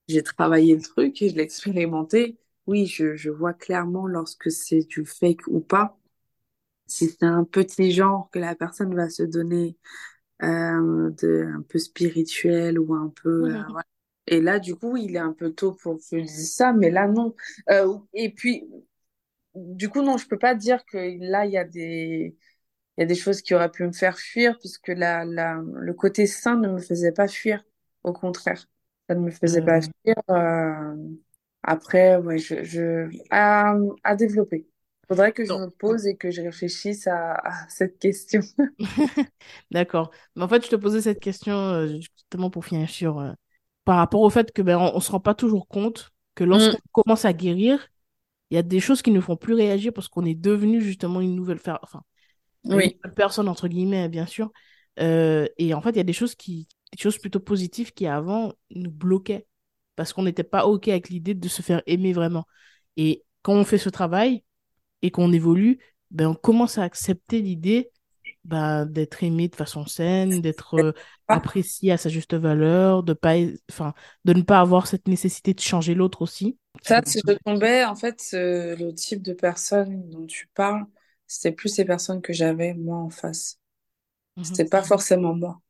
j'ai 0.09 0.23
travaillé 0.23 0.77
le 0.77 0.83
truc 0.83 1.23
et 1.23 1.31
je 1.31 1.37
l'ai 1.37 1.43
expérimenté, 1.45 2.39
oui, 2.67 2.87
je, 2.87 3.17
je 3.17 3.31
vois 3.31 3.55
clairement 3.55 4.07
lorsque 4.07 4.51
c'est 4.53 4.83
du 4.89 5.05
fake 5.07 5.47
ou 5.49 5.61
pas. 5.61 5.99
Si 6.89 7.09
c'est 7.11 7.25
un 7.25 7.45
petit 7.45 7.93
genre 7.93 8.31
que 8.33 8.39
la 8.41 8.55
personne 8.57 8.95
va 8.95 9.11
se 9.11 9.23
donner 9.25 9.77
euh, 10.43 11.11
de, 11.23 11.45
un 11.57 11.63
peu 11.63 11.79
spirituel 11.79 12.79
ou 12.81 12.95
un 12.95 13.13
peu... 13.23 13.55
euh, 13.55 13.63
voilà. 13.71 13.87
Et 14.29 14.41
là, 14.41 14.59
du 14.61 14.77
coup, 14.77 14.97
il 14.97 15.17
est 15.17 15.19
un 15.19 15.33
peu 15.33 15.53
tôt 15.53 15.73
pour 15.73 15.97
que 15.99 16.03
je 16.13 16.17
dise 16.25 16.55
ça, 16.55 16.73
mais 16.73 16.91
là, 16.91 17.09
non. 17.09 17.35
Euh, 17.71 17.99
et 18.15 18.33
puis, 18.33 18.65
du 19.55 19.89
coup, 19.89 20.03
non, 20.03 20.17
je 20.19 20.27
peux 20.29 20.39
pas 20.39 20.55
dire 20.55 20.85
que 20.87 20.97
là, 21.21 21.47
il 21.47 21.53
y 21.53 21.57
a 21.59 21.65
des, 21.65 22.37
il 22.99 23.03
y 23.03 23.05
a 23.05 23.07
des 23.07 23.15
choses 23.17 23.43
qui 23.43 23.55
auraient 23.55 23.71
pu 23.71 23.85
me 23.85 23.93
faire 23.93 24.19
fuir, 24.19 24.59
puisque 24.59 24.89
la, 24.89 25.25
la, 25.25 25.61
le 25.75 25.95
côté 25.95 26.27
sain 26.27 26.57
ne 26.57 26.69
me 26.69 26.79
faisait 26.81 27.13
pas 27.13 27.29
fuir. 27.29 27.65
Au 28.05 28.13
contraire, 28.13 28.67
ça 29.09 29.15
ne 29.17 29.21
me 29.23 29.31
faisait 29.31 29.63
pas 29.63 29.81
Euh, 29.81 29.91
fuir. 30.05 30.17
euh, 30.31 30.97
Après, 31.65 32.17
ouais, 32.19 32.39
je, 32.39 32.65
je... 32.65 33.11
À, 33.31 33.75
à 34.05 34.17
développer. 34.17 34.69
Faudrait 35.09 35.33
que 35.33 35.45
je 35.45 35.55
me 35.55 35.69
pose 35.71 36.07
et 36.07 36.17
que 36.17 36.31
je 36.31 36.43
réfléchisse 36.43 37.07
à, 37.09 37.35
à 37.35 37.69
cette 37.71 37.99
question. 37.99 38.43
D'accord. 39.71 40.11
Mais 40.37 40.43
en 40.45 40.49
fait, 40.49 40.65
je 40.65 40.71
te 40.71 40.77
posais 40.77 41.03
cette 41.03 41.21
question 41.21 41.55
euh, 41.57 41.87
justement 41.89 42.51
pour 42.51 42.65
finir 42.65 42.89
sur 42.89 43.19
euh, 43.21 43.33
par 43.85 43.97
rapport 43.99 44.21
au 44.23 44.31
fait 44.31 44.53
que 44.53 44.63
ben 44.63 44.79
on, 44.79 44.97
on 44.97 45.01
se 45.01 45.11
rend 45.13 45.21
pas 45.21 45.35
toujours 45.35 45.69
compte 45.69 46.11
que 46.35 46.45
Mm, 46.53 46.75
lorsqu'on 46.75 46.79
commence 46.93 47.25
à 47.25 47.33
guérir, 47.33 47.89
il 48.51 48.55
y 48.57 48.59
a 48.59 48.63
des 48.63 48.81
choses 48.81 49.03
qui 49.03 49.11
ne 49.11 49.21
font 49.21 49.37
plus 49.37 49.55
réagir 49.55 49.93
parce 49.93 50.09
qu'on 50.09 50.25
est 50.25 50.35
devenu 50.35 50.81
justement 50.83 51.21
une 51.21 51.35
nouvelle 51.37 51.59
fer- 51.59 51.79
enfin 51.83 52.03
une 52.71 52.77
Oui, 52.77 52.99
nouvelle 53.03 53.15
personne 53.15 53.49
entre 53.49 53.69
guillemets 53.69 54.09
bien 54.09 54.27
sûr. 54.27 54.53
Euh, 55.01 55.47
et 55.59 55.75
en 55.75 55.81
fait, 55.83 55.91
il 55.91 55.97
y 55.97 56.01
a 56.01 56.05
des 56.05 56.13
choses 56.13 56.35
qui 56.35 56.69
des 56.93 56.99
choses 57.03 57.19
plutôt 57.19 57.41
positives 57.41 57.93
qui 57.93 58.07
avant 58.07 58.53
nous 58.71 58.91
bloquaient 58.91 59.47
parce 59.97 60.13
qu'on 60.13 60.25
n'était 60.25 60.45
pas 60.45 60.67
OK 60.67 60.89
avec 60.89 61.09
l'idée 61.11 61.35
de 61.35 61.49
se 61.49 61.63
faire 61.63 61.83
aimer 61.87 62.13
vraiment. 62.13 62.47
Et 62.97 63.25
quand 63.43 63.55
on 63.55 63.65
fait 63.65 63.79
ce 63.79 63.89
travail 63.91 64.45
et 65.03 65.13
qu'on 65.13 65.33
évolue, 65.33 65.81
ben 66.13 66.29
on 66.29 66.37
commence 66.37 66.79
à 66.79 66.85
accepter 66.85 67.43
l'idée 67.43 67.91
bah, 68.45 68.87
d'être 68.87 69.25
aimé 69.25 69.49
de 69.49 69.57
façon 69.57 69.87
saine, 69.87 70.43
d'être 70.43 70.77
euh, 70.77 70.93
apprécié 71.31 71.93
à 71.93 71.99
sa 71.99 72.11
juste 72.11 72.35
valeur, 72.35 73.05
de 73.05 73.15
pas, 73.15 73.35
enfin, 73.71 73.95
de 74.27 74.35
ne 74.35 74.43
pas 74.43 74.61
avoir 74.61 74.89
cette 74.89 75.09
nécessité 75.09 75.55
de 75.55 75.61
changer 75.61 75.95
l'autre 75.97 76.23
aussi. 76.23 76.59
Ça, 76.83 77.03
si 77.07 77.21
je 77.27 77.33
tombais, 77.45 77.85
en 77.85 77.95
fait, 77.95 78.23
euh, 78.35 78.77
le 78.77 78.95
type 78.95 79.23
de 79.23 79.33
personne 79.35 80.09
dont 80.11 80.27
tu 80.27 80.49
parles, 80.55 80.87
c'était 81.27 81.53
plus 81.53 81.69
ces 81.69 81.85
personnes 81.85 82.23
que 82.23 82.33
j'avais 82.33 82.75
moi 82.75 82.97
en 82.99 83.11
face. 83.11 83.59
Mhm. 84.37 84.55
C'était 84.55 84.69
pas 84.69 84.83
forcément 84.85 85.35
moi. 85.35 85.61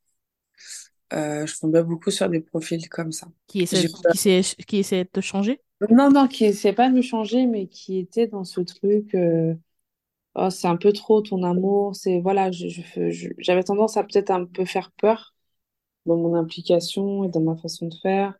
Euh, 1.12 1.46
je 1.46 1.58
tombais 1.58 1.82
beaucoup 1.82 2.10
sur 2.10 2.28
des 2.28 2.40
profils 2.40 2.88
comme 2.88 3.12
ça. 3.12 3.28
Qui 3.48 3.60
essaie, 3.62 3.82
J'ai 3.82 3.88
qui 4.08 4.16
essaie, 4.30 4.40
qui 4.66 4.78
essaie 4.78 5.04
de 5.04 5.10
te 5.10 5.20
changer? 5.20 5.60
Non, 5.90 6.10
non, 6.10 6.28
qui 6.28 6.44
essaie 6.44 6.74
pas 6.74 6.90
de 6.90 6.94
me 6.94 7.00
changer, 7.02 7.46
mais 7.46 7.66
qui 7.66 7.98
était 7.98 8.26
dans 8.26 8.44
ce 8.44 8.60
truc, 8.60 9.14
euh, 9.14 9.54
oh, 10.36 10.50
c'est 10.50 10.68
un 10.68 10.76
peu 10.76 10.92
trop 10.92 11.22
ton 11.22 11.42
amour, 11.44 11.96
c'est, 11.96 12.20
voilà, 12.20 12.50
je, 12.52 12.68
je- 12.68 13.10
je- 13.10 13.28
j'avais 13.38 13.64
tendance 13.64 13.96
à 13.96 14.04
peut-être 14.04 14.30
un 14.30 14.46
peu 14.46 14.64
faire 14.66 14.92
peur 14.92 15.34
dans 16.06 16.16
mon 16.18 16.34
implication 16.36 17.24
et 17.24 17.30
dans 17.30 17.40
ma 17.42 17.56
façon 17.56 17.88
de 17.88 17.94
faire. 18.02 18.34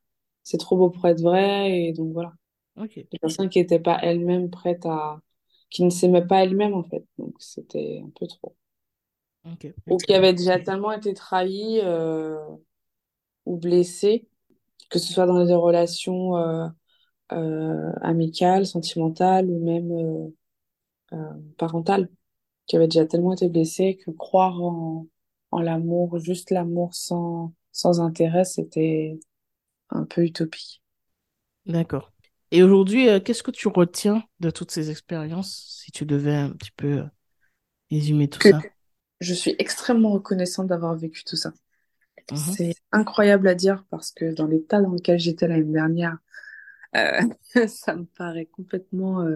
C'est 0.45 0.59
trop 0.59 0.77
beau 0.79 0.91
pour 0.91 1.07
être 1.09 1.23
vrai, 1.23 1.73
et 1.89 1.93
donc 1.95 2.13
voilà. 2.15 2.33
Ok, 2.81 3.07
Des 3.13 3.19
personnes 3.19 3.49
qui 3.49 3.59
n'étaient 3.61 3.81
pas 3.81 3.99
elles-mêmes 4.03 4.51
prêtes 4.51 4.87
à, 4.87 5.21
qui 5.71 5.85
ne 5.85 5.91
s'aimaient 5.91 6.27
pas 6.27 6.45
elles-mêmes, 6.45 6.75
en 6.75 6.85
fait. 6.85 7.05
Donc 7.19 7.35
c'était 7.39 8.03
un 8.05 8.11
peu 8.19 8.27
trop. 8.27 8.57
Ou 9.89 9.97
qui 9.99 10.15
avaient 10.15 10.33
déjà 10.35 10.59
tellement 10.59 10.93
été 10.93 11.15
trahies, 11.15 11.81
euh, 11.83 12.39
ou 13.47 13.57
blessées, 13.59 14.29
que 14.91 14.99
ce 14.99 15.13
soit 15.13 15.27
dans 15.27 15.45
des 15.45 15.55
relations, 15.55 16.37
euh, 16.37 16.69
euh, 17.33 17.93
amicales, 18.03 18.67
sentimentales, 18.67 19.47
ou 19.51 19.65
même, 19.65 20.33
parentales. 21.59 22.09
qui 22.67 22.77
avait 22.77 22.89
déjà 22.89 23.07
tellement 23.07 23.35
été 23.35 23.49
blessée 23.49 23.99
que 24.05 24.11
croire 24.13 24.63
en, 24.63 25.07
en 25.53 25.61
l'amour, 25.61 26.19
juste 26.21 26.51
l'amour 26.51 26.95
sans, 26.95 27.55
sans 27.73 28.01
intérêt, 28.01 28.45
c'était 28.45 29.21
un 29.91 30.05
peu 30.05 30.25
utopique. 30.25 30.83
D'accord. 31.67 32.13
Et 32.53 32.63
aujourd'hui, 32.63 33.09
euh, 33.09 33.21
qu'est-ce 33.21 33.43
que 33.43 33.51
tu 33.51 33.69
retiens 33.69 34.25
de 34.41 34.51
toutes 34.51 34.71
ces 34.71 34.91
expériences, 34.91 35.81
si 35.83 35.93
tu 35.93 36.05
devais 36.05 36.35
un 36.35 36.51
petit 36.51 36.73
peu 36.73 36.99
euh, 36.99 37.05
résumer 37.91 38.29
tout 38.29 38.41
Que 38.41 38.51
ça? 38.51 38.61
je 39.21 39.35
suis 39.35 39.55
extrêmement 39.59 40.11
reconnaissante 40.11 40.67
d'avoir 40.67 40.95
vécu 40.97 41.25
tout 41.25 41.37
ça. 41.37 41.53
C'est 42.35 42.75
incroyable 42.93 43.49
à 43.49 43.55
dire 43.55 43.85
parce 43.91 44.13
que 44.13 44.33
dans 44.33 44.47
l'état 44.47 44.81
dans 44.81 44.91
lequel 44.91 45.19
j'étais 45.19 45.49
l'année 45.49 45.73
dernière, 45.73 46.19
euh, 46.97 47.21
ça 47.67 47.97
me 47.97 48.05
paraît 48.05 48.47
complètement 48.47 49.27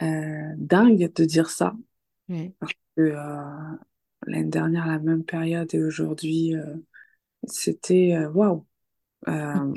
dingue 0.00 1.12
de 1.14 1.24
dire 1.24 1.50
ça. 1.50 1.74
Oui. 2.28 2.54
Que, 2.96 3.14
l'année 4.26 4.44
dernière, 4.44 4.86
la 4.86 4.98
même 4.98 5.24
période 5.24 5.74
et 5.74 5.82
aujourd'hui, 5.82 6.54
c'était 7.44 8.26
waouh. 8.26 8.66
Euh, 9.28 9.72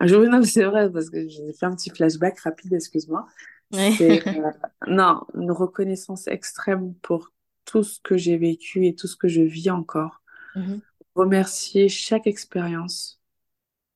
Je, 0.00 0.14
oui, 0.14 0.28
non, 0.28 0.38
mais 0.40 0.46
c'est 0.46 0.64
vrai, 0.64 0.90
parce 0.92 1.10
que 1.10 1.26
j'ai 1.28 1.52
fait 1.52 1.66
un 1.66 1.74
petit 1.74 1.90
flashback 1.90 2.38
rapide, 2.40 2.72
excuse-moi. 2.72 3.26
Ouais. 3.72 3.92
C'est, 3.96 4.26
euh, 4.28 4.50
non, 4.86 5.22
une 5.34 5.52
reconnaissance 5.52 6.28
extrême 6.28 6.94
pour 7.02 7.32
tout 7.64 7.82
ce 7.82 8.00
que 8.02 8.16
j'ai 8.16 8.38
vécu 8.38 8.86
et 8.86 8.94
tout 8.94 9.08
ce 9.08 9.16
que 9.16 9.28
je 9.28 9.42
vis 9.42 9.70
encore. 9.70 10.22
Mhm. 10.54 10.80
Remercier 11.14 11.88
chaque 11.88 12.26
expérience, 12.26 13.20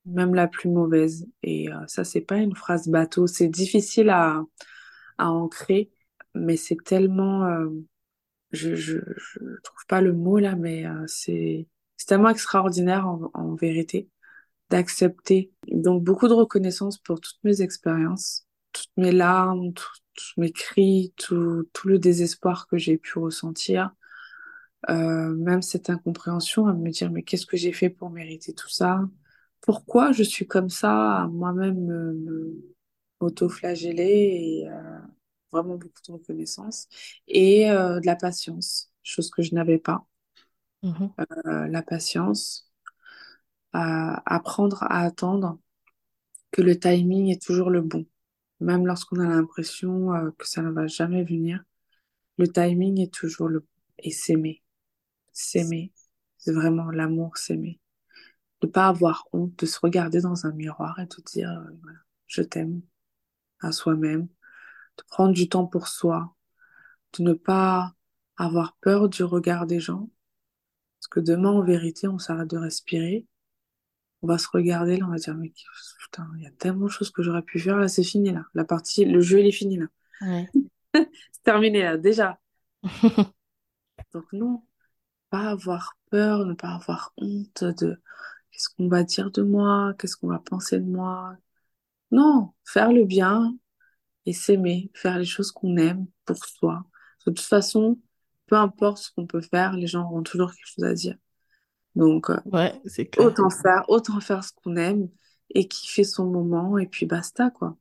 même 0.06 0.34
la 0.34 0.48
plus 0.48 0.70
mauvaise. 0.70 1.28
Et 1.42 1.70
euh, 1.72 1.86
ça, 1.88 2.04
c'est 2.04 2.22
pas 2.22 2.38
une 2.38 2.56
phrase 2.56 2.88
bateau. 2.88 3.26
C'est 3.26 3.48
difficile 3.48 4.10
à, 4.10 4.42
à 5.18 5.30
ancrer, 5.30 5.90
mais 6.34 6.56
c'est 6.56 6.78
tellement, 6.84 7.44
euh, 7.46 7.68
je, 8.52 8.74
je, 8.74 8.98
je 9.16 9.38
trouve 9.64 9.86
pas 9.88 10.00
le 10.00 10.12
mot 10.12 10.38
là, 10.38 10.56
mais 10.56 10.86
euh, 10.86 11.04
c'est, 11.06 11.68
c'est 11.96 12.06
tellement 12.06 12.30
extraordinaire 12.30 13.08
en, 13.08 13.30
en 13.34 13.54
vérité 13.54 14.08
d'accepter. 14.72 15.52
Donc 15.68 16.02
beaucoup 16.02 16.28
de 16.28 16.32
reconnaissance 16.32 16.98
pour 16.98 17.20
toutes 17.20 17.38
mes 17.44 17.60
expériences, 17.60 18.46
toutes 18.72 18.90
mes 18.96 19.12
larmes, 19.12 19.72
tous 19.74 20.32
mes 20.38 20.50
cris, 20.50 21.12
tout, 21.16 21.68
tout 21.74 21.88
le 21.88 21.98
désespoir 21.98 22.66
que 22.66 22.78
j'ai 22.78 22.96
pu 22.96 23.18
ressentir, 23.18 23.90
euh, 24.90 25.34
même 25.34 25.62
cette 25.62 25.90
incompréhension 25.90 26.66
à 26.66 26.72
me 26.72 26.90
dire 26.90 27.10
mais 27.10 27.22
qu'est-ce 27.22 27.46
que 27.46 27.56
j'ai 27.56 27.72
fait 27.72 27.90
pour 27.90 28.10
mériter 28.10 28.54
tout 28.54 28.70
ça? 28.70 29.02
Pourquoi 29.60 30.12
je 30.12 30.22
suis 30.22 30.46
comme 30.46 30.70
ça 30.70 31.22
à 31.22 31.28
moi-même 31.28 31.84
me, 31.84 32.12
me 32.14 32.74
auto-flageller 33.20 34.62
et 34.64 34.68
euh, 34.68 34.98
vraiment 35.52 35.76
beaucoup 35.76 36.00
de 36.08 36.12
reconnaissance 36.12 36.88
et 37.28 37.70
euh, 37.70 38.00
de 38.00 38.06
la 38.06 38.16
patience, 38.16 38.90
chose 39.02 39.30
que 39.30 39.42
je 39.42 39.54
n'avais 39.54 39.78
pas. 39.78 40.06
Euh, 41.46 41.68
la 41.68 41.82
patience, 41.82 42.71
à 43.72 44.22
apprendre 44.34 44.82
à 44.84 45.00
attendre 45.00 45.58
que 46.50 46.62
le 46.62 46.78
timing 46.78 47.30
est 47.30 47.42
toujours 47.42 47.70
le 47.70 47.80
bon. 47.80 48.06
Même 48.60 48.86
lorsqu'on 48.86 49.18
a 49.20 49.26
l'impression 49.26 50.14
euh, 50.14 50.30
que 50.38 50.46
ça 50.46 50.62
ne 50.62 50.70
va 50.70 50.86
jamais 50.86 51.24
venir, 51.24 51.64
le 52.38 52.48
timing 52.48 53.00
est 53.00 53.12
toujours 53.12 53.48
le 53.48 53.60
bon. 53.60 53.66
Et 53.98 54.10
s'aimer, 54.10 54.62
s'aimer, 55.32 55.92
c'est 56.38 56.52
vraiment 56.52 56.90
l'amour, 56.90 57.36
s'aimer. 57.36 57.80
De 58.60 58.66
pas 58.66 58.88
avoir 58.88 59.26
honte, 59.32 59.58
de 59.58 59.66
se 59.66 59.78
regarder 59.80 60.20
dans 60.20 60.46
un 60.46 60.52
miroir 60.52 60.98
et 61.00 61.06
de 61.06 61.22
dire, 61.24 61.50
euh, 61.50 61.70
voilà, 61.82 61.98
je 62.26 62.42
t'aime 62.42 62.82
à 63.60 63.72
soi-même, 63.72 64.28
de 64.98 65.02
prendre 65.08 65.32
du 65.32 65.48
temps 65.48 65.66
pour 65.66 65.88
soi, 65.88 66.34
de 67.18 67.22
ne 67.22 67.32
pas 67.32 67.94
avoir 68.36 68.76
peur 68.80 69.08
du 69.08 69.24
regard 69.24 69.66
des 69.66 69.80
gens. 69.80 70.10
Parce 70.98 71.08
que 71.08 71.20
demain, 71.20 71.50
en 71.50 71.62
vérité, 71.62 72.08
on 72.08 72.18
s'arrête 72.18 72.50
de 72.50 72.58
respirer, 72.58 73.26
on 74.22 74.28
va 74.28 74.38
se 74.38 74.48
regarder, 74.52 74.96
là, 74.96 75.06
on 75.06 75.10
va 75.10 75.16
dire, 75.16 75.34
mais 75.34 75.52
putain, 76.00 76.28
il 76.36 76.44
y 76.44 76.46
a 76.46 76.50
tellement 76.52 76.86
de 76.86 76.90
choses 76.90 77.10
que 77.10 77.22
j'aurais 77.22 77.42
pu 77.42 77.58
faire, 77.58 77.76
là, 77.76 77.88
c'est 77.88 78.04
fini, 78.04 78.32
là. 78.32 78.44
La 78.54 78.64
partie, 78.64 79.04
le 79.04 79.20
jeu, 79.20 79.40
il 79.40 79.46
est 79.46 79.52
fini, 79.52 79.78
là. 79.78 79.86
Ouais. 80.22 80.48
C'est 80.94 81.42
terminé 81.42 81.82
là, 81.82 81.96
déjà. 81.96 82.38
Donc 84.12 84.32
non, 84.32 84.62
pas 85.30 85.50
avoir 85.50 85.96
peur, 86.10 86.44
ne 86.46 86.54
pas 86.54 86.74
avoir 86.74 87.12
honte 87.16 87.64
de 87.64 88.00
qu'est-ce 88.50 88.68
qu'on 88.76 88.88
va 88.88 89.02
dire 89.04 89.30
de 89.30 89.42
moi, 89.42 89.94
qu'est-ce 89.98 90.16
qu'on 90.16 90.28
va 90.28 90.38
penser 90.38 90.78
de 90.78 90.86
moi. 90.86 91.36
Non, 92.10 92.52
faire 92.64 92.92
le 92.92 93.04
bien 93.04 93.56
et 94.26 94.32
s'aimer, 94.32 94.90
faire 94.94 95.18
les 95.18 95.24
choses 95.24 95.52
qu'on 95.52 95.76
aime 95.76 96.06
pour 96.26 96.44
soi. 96.44 96.84
De 97.26 97.32
toute 97.32 97.40
façon, 97.40 97.98
peu 98.46 98.56
importe 98.56 98.98
ce 98.98 99.10
qu'on 99.12 99.26
peut 99.26 99.40
faire, 99.40 99.72
les 99.74 99.86
gens 99.86 100.04
auront 100.04 100.22
toujours 100.22 100.52
quelque 100.52 100.66
chose 100.66 100.84
à 100.84 100.94
dire. 100.94 101.16
Donc 101.96 102.30
euh, 102.30 102.38
Ouais, 102.46 102.80
c'est 102.86 103.06
clair. 103.06 103.26
autant 103.26 103.50
faire, 103.50 103.84
autant 103.88 104.20
faire 104.20 104.44
ce 104.44 104.52
qu'on 104.52 104.76
aime 104.76 105.08
et 105.54 105.68
kiffer 105.68 106.04
son 106.04 106.26
moment 106.26 106.78
et 106.78 106.86
puis 106.86 107.06
basta 107.06 107.50
quoi. 107.50 107.76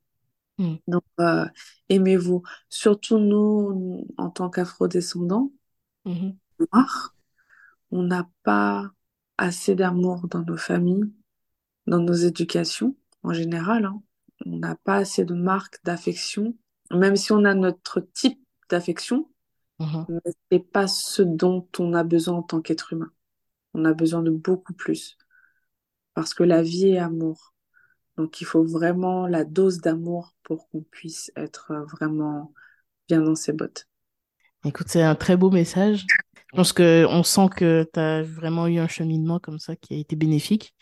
Mm. 0.58 0.78
Donc 0.88 1.04
euh, 1.20 1.46
aimez-vous, 1.88 2.42
surtout 2.68 3.18
nous 3.18 4.06
en 4.18 4.30
tant 4.30 4.50
qu'afro-descendants 4.50 5.52
Mhm. 6.04 6.38
noirs. 6.58 7.14
On 7.92 8.02
n'a 8.04 8.28
pas 8.44 8.90
assez 9.38 9.74
d'amour 9.74 10.28
dans 10.28 10.42
nos 10.44 10.56
familles, 10.56 11.12
dans 11.86 12.00
nos 12.00 12.14
éducations 12.14 12.96
en 13.22 13.32
général. 13.32 13.86
hein. 13.86 14.02
On 14.46 14.58
n'a 14.58 14.76
pas 14.76 14.96
assez 14.96 15.24
de 15.24 15.34
marques 15.34 15.80
d'affection, 15.84 16.56
même 16.92 17.16
si 17.16 17.32
on 17.32 17.44
a 17.44 17.54
notre 17.54 18.00
type 18.00 18.40
d'affection, 18.70 19.30
Mhm. 19.78 20.06
mais 20.08 20.32
c'est 20.50 20.60
pas 20.72 20.88
ce 20.88 21.22
dont 21.22 21.68
on 21.78 21.94
a 21.94 22.04
besoin 22.04 22.36
en 22.38 22.42
tant 22.42 22.60
qu'être 22.62 22.92
humain. 22.92 23.10
On 23.74 23.84
a 23.84 23.92
besoin 23.92 24.22
de 24.22 24.30
beaucoup 24.30 24.74
plus, 24.74 25.16
parce 26.14 26.34
que 26.34 26.42
la 26.42 26.62
vie 26.62 26.88
est 26.88 26.98
amour. 26.98 27.54
Donc 28.16 28.40
il 28.40 28.44
faut 28.44 28.64
vraiment 28.64 29.26
la 29.26 29.44
dose 29.44 29.78
d'amour 29.78 30.34
pour 30.42 30.68
qu'on 30.68 30.82
puisse 30.82 31.32
être 31.36 31.70
euh, 31.70 31.84
vraiment 31.84 32.52
bien 33.08 33.22
dans 33.22 33.34
ses 33.34 33.52
bottes. 33.52 33.88
Écoute, 34.64 34.88
c'est 34.88 35.02
un 35.02 35.14
très 35.14 35.36
beau 35.36 35.50
message. 35.50 36.06
Je 36.52 36.56
pense 36.56 36.72
que 36.72 37.06
on 37.08 37.22
sent 37.22 37.48
que 37.56 37.88
tu 37.92 37.98
as 37.98 38.22
vraiment 38.22 38.66
eu 38.66 38.78
un 38.78 38.88
cheminement 38.88 39.38
comme 39.38 39.58
ça 39.58 39.74
qui 39.74 39.94
a 39.94 39.96
été 39.96 40.16
bénéfique. 40.16 40.74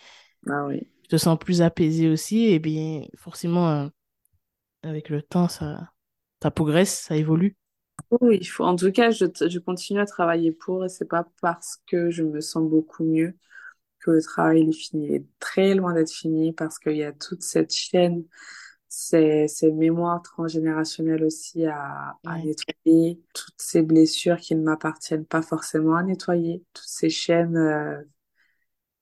Ah 0.49 0.67
oui. 0.67 0.89
te 1.09 1.17
sens 1.17 1.39
plus 1.39 1.63
apaisé 1.63 2.09
aussi, 2.09 2.47
et 2.47 2.59
bien 2.59 3.05
forcément, 3.17 3.71
euh, 3.71 3.89
avec 4.83 5.09
le 5.09 5.23
temps, 5.23 5.49
ça, 5.49 5.91
ça 6.43 6.51
progresse, 6.51 7.03
ça 7.09 7.17
évolue. 7.17 7.57
Oui, 8.11 8.39
il 8.41 8.47
faut. 8.49 8.65
En 8.65 8.75
tout 8.77 8.91
cas, 8.91 9.11
je, 9.13 9.25
je 9.49 9.59
continue 9.61 10.01
à 10.01 10.07
travailler 10.07 10.51
pour 10.53 10.85
et 10.85 10.89
c'est 10.89 11.05
pas 11.09 11.27
parce 11.41 11.79
que 11.87 12.11
je 12.11 12.23
me 12.25 12.41
sens 12.41 12.69
beaucoup 12.69 13.05
mieux 13.05 13.37
que 14.01 14.11
le 14.13 14.23
travail 14.23 14.63
est 14.69 14.73
fini. 14.73 15.07
Il 15.09 15.15
est 15.17 15.27
très 15.41 15.75
loin 15.75 15.95
d'être 15.95 16.13
fini 16.13 16.53
parce 16.53 16.79
qu'il 16.79 16.97
y 16.97 17.05
a 17.05 17.13
toute 17.13 17.43
cette 17.43 17.73
chaîne, 17.75 18.25
ces, 18.89 19.49
ces 19.49 19.73
mémoires 19.73 20.23
transgénérationnelles 20.23 21.25
aussi 21.25 21.67
à, 21.67 22.19
à 22.27 22.39
Ouais, 22.39 22.45
nettoyer, 22.45 23.23
toutes 23.35 23.55
ces 23.59 23.83
blessures 23.83 24.39
qui 24.39 24.57
ne 24.57 24.63
m'appartiennent 24.63 25.27
pas 25.27 25.43
forcément 25.43 25.97
à 25.97 26.03
nettoyer, 26.05 26.65
toutes 26.75 26.87
ces 26.89 27.11
chaînes 27.11 27.57
euh, 27.59 28.03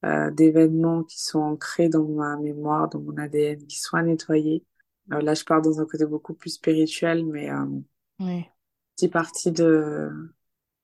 euh, 0.04 0.30
d'événements 0.30 1.02
qui 1.04 1.20
sont 1.22 1.40
ancrés 1.40 1.88
dans 1.88 2.04
ma 2.06 2.36
mémoire, 2.36 2.88
dans 2.88 3.00
mon 3.00 3.16
ADN, 3.18 3.66
qui 3.66 3.78
sont 3.80 3.96
à 3.96 4.02
nettoyer. 4.02 4.64
Euh, 5.12 5.20
là, 5.22 5.34
je 5.34 5.44
pars 5.44 5.62
dans 5.62 5.80
un 5.80 5.86
côté 5.86 6.06
beaucoup 6.06 6.34
plus 6.34 6.50
spirituel, 6.50 7.24
mais 7.26 7.50
ouais. 8.20 8.50
Partie 9.06 9.52
de, 9.52 10.10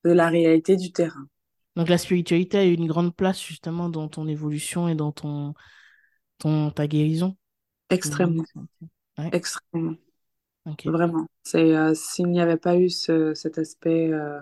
de 0.04 0.10
la 0.12 0.28
réalité 0.28 0.76
du 0.76 0.92
terrain. 0.92 1.26
Donc 1.74 1.88
la 1.88 1.98
spiritualité 1.98 2.58
a 2.58 2.64
eu 2.64 2.74
une 2.74 2.86
grande 2.86 3.16
place 3.16 3.42
justement 3.42 3.88
dans 3.88 4.06
ton 4.06 4.28
évolution 4.28 4.86
et 4.86 4.94
dans 4.94 5.10
ton, 5.10 5.54
ton 6.38 6.70
ta 6.70 6.86
guérison. 6.86 7.36
Extrêmement. 7.90 8.44
Ouais, 9.18 9.28
extrêmement, 9.32 9.96
vraiment. 10.84 11.26
C'est 11.42 11.76
euh, 11.76 11.94
s'il 11.94 12.28
n'y 12.28 12.40
avait 12.40 12.56
pas 12.56 12.76
eu 12.76 12.90
ce, 12.90 13.34
cet 13.34 13.58
aspect, 13.58 14.12
euh, 14.12 14.40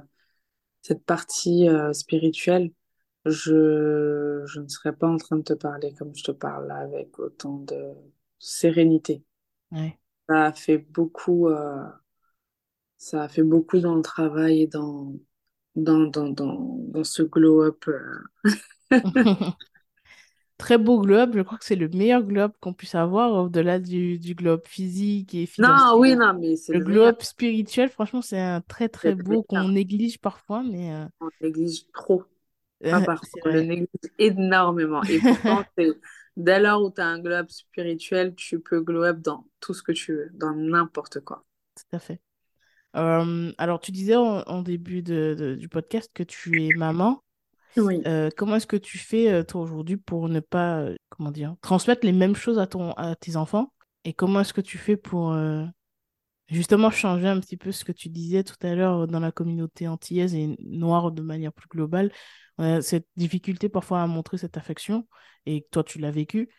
cette 0.83 1.05
partie 1.05 1.69
euh, 1.69 1.93
spirituelle, 1.93 2.73
je, 3.25 4.43
je 4.47 4.61
ne 4.61 4.69
serais 4.69 4.93
pas 4.95 5.09
en 5.09 5.17
train 5.17 5.37
de 5.37 5.43
te 5.43 5.53
parler 5.55 5.95
comme 5.95 6.15
je 6.15 6.25
te 6.25 6.33
parle 6.33 6.67
là, 6.69 6.77
avec 6.77 7.19
autant 7.19 7.59
de 7.59 7.93
sérénité. 8.39 9.23
Ouais. 9.71 9.99
Ça 10.29 10.47
a 10.47 10.53
fait 10.53 10.79
beaucoup, 10.79 11.49
ça 13.03 13.23
a 13.25 13.29
fait 13.29 13.43
beaucoup 13.43 13.81
dans 13.81 13.95
le 13.97 14.03
travail 14.03 14.63
et 14.63 14.67
dans, 14.67 15.15
dans, 15.77 16.01
dans, 16.09 16.29
dans, 16.31 16.77
dans 16.89 17.05
ce 17.05 17.23
glow-up. 17.23 17.85
euh. 17.89 18.25
Très 20.59 20.79
beau 20.79 21.01
globe, 21.01 21.35
je 21.37 21.41
crois 21.43 21.59
que 21.59 21.65
c'est 21.65 21.77
le 21.77 21.89
meilleur 21.89 22.23
globe 22.23 22.53
qu'on 22.61 22.73
puisse 22.75 22.95
avoir 22.95 23.33
au-delà 23.35 23.79
du, 23.81 24.19
du 24.19 24.35
globe 24.35 24.63
physique 24.67 25.35
et 25.35 25.47
Non, 25.59 25.97
financier. 25.97 25.99
oui, 25.99 26.15
non, 26.17 26.35
mais 26.39 26.57
c'est 26.57 26.75
Le 26.75 26.81
meilleur. 26.81 27.15
globe 27.15 27.23
spirituel, 27.23 27.91
franchement, 27.91 28.23
c'est 28.23 28.41
un 28.41 28.61
très 28.63 28.89
très 28.89 29.15
beau 29.15 29.43
qu'on 29.45 29.69
néglige 29.69 30.19
parfois, 30.21 30.63
mais 30.65 30.93
euh, 30.95 31.07
On 31.21 31.31
néglige 31.41 31.91
trop. 31.93 32.25
Pas 32.91 33.01
euh, 33.01 33.03
parfois, 33.03 33.41
on 33.47 33.49
le 33.51 33.63
néglige 33.63 33.89
énormément. 34.19 35.05
Et 35.07 35.21
pourtant, 35.21 35.65
c'est 35.79 35.89
dès 36.37 36.61
lors 36.61 36.83
où 36.85 36.91
tu 36.93 37.01
as 37.01 37.07
un 37.09 37.21
glow-up 37.21 37.51
spirituel, 37.51 38.35
tu 38.37 38.61
peux 38.61 38.81
glow-up 38.83 39.19
dans 39.21 39.49
tout 39.61 39.75
ce 39.75 39.83
que 39.83 39.93
tu 39.93 40.15
veux, 40.15 40.31
dans 40.35 40.55
n'importe 40.55 41.21
quoi. 41.21 41.45
Tout 41.75 41.97
à 41.97 41.99
fait. 41.99 42.21
Euh, 42.97 43.53
alors, 43.59 43.81
tu 43.81 43.91
disais 43.91 44.17
en, 44.17 44.43
en 44.43 44.63
début 44.63 45.03
de, 45.03 45.35
de- 45.39 45.55
du 45.55 45.69
podcast 45.69 46.11
que 46.13 46.23
tu 46.23 46.63
es 46.63 46.75
maman. 46.75 47.23
Oui. 47.77 48.03
Euh, 48.07 48.29
comment 48.37 48.57
est-ce 48.57 48.67
que 48.67 48.77
tu 48.77 48.99
fais, 48.99 49.33
euh, 49.33 49.43
toi, 49.45 49.63
aujourd'hui, 49.63 49.97
pour 49.97 50.29
ne 50.29 50.41
pas, 50.41 50.81
euh, 50.81 50.95
comment 51.09 51.31
dire, 51.31 51.57
transmettre 51.63 52.05
les 52.05 52.13
mêmes 52.13 52.37
choses 52.37 52.59
à 52.59 52.67
ton, 52.67 52.93
à 52.93 53.17
tes 53.17 53.37
enfants? 53.37 53.73
Et 54.05 54.13
comment 54.13 54.41
est-ce 54.41 54.53
que 54.53 54.61
tu 54.61 54.77
fais 54.77 54.99
pour, 54.99 55.33
euh, 55.33 55.65
justement, 56.49 56.91
changer 56.91 57.29
un 57.29 57.41
petit 57.41 57.57
peu 57.57 57.73
ce 57.73 57.85
que 57.85 57.93
tu 57.93 58.11
disais 58.11 58.45
tout 58.45 58.57
à 58.61 58.75
l'heure 58.75 59.07
dans 59.07 59.21
la 59.21 59.33
communauté 59.33 59.89
antillaise 59.89 60.35
et 60.35 60.55
noire 60.61 61.13
de 61.13 61.23
manière 61.23 61.53
plus 61.53 61.69
globale? 61.69 62.13
On 62.59 62.65
a 62.65 62.83
cette 62.83 63.07
difficulté 63.17 63.71
parfois 63.71 64.03
à 64.03 64.07
montrer 64.07 64.37
cette 64.37 64.59
affection, 64.59 65.09
et 65.47 65.67
toi, 65.71 65.83
tu 65.83 65.99
l'as 65.99 66.11
vécu. 66.11 66.51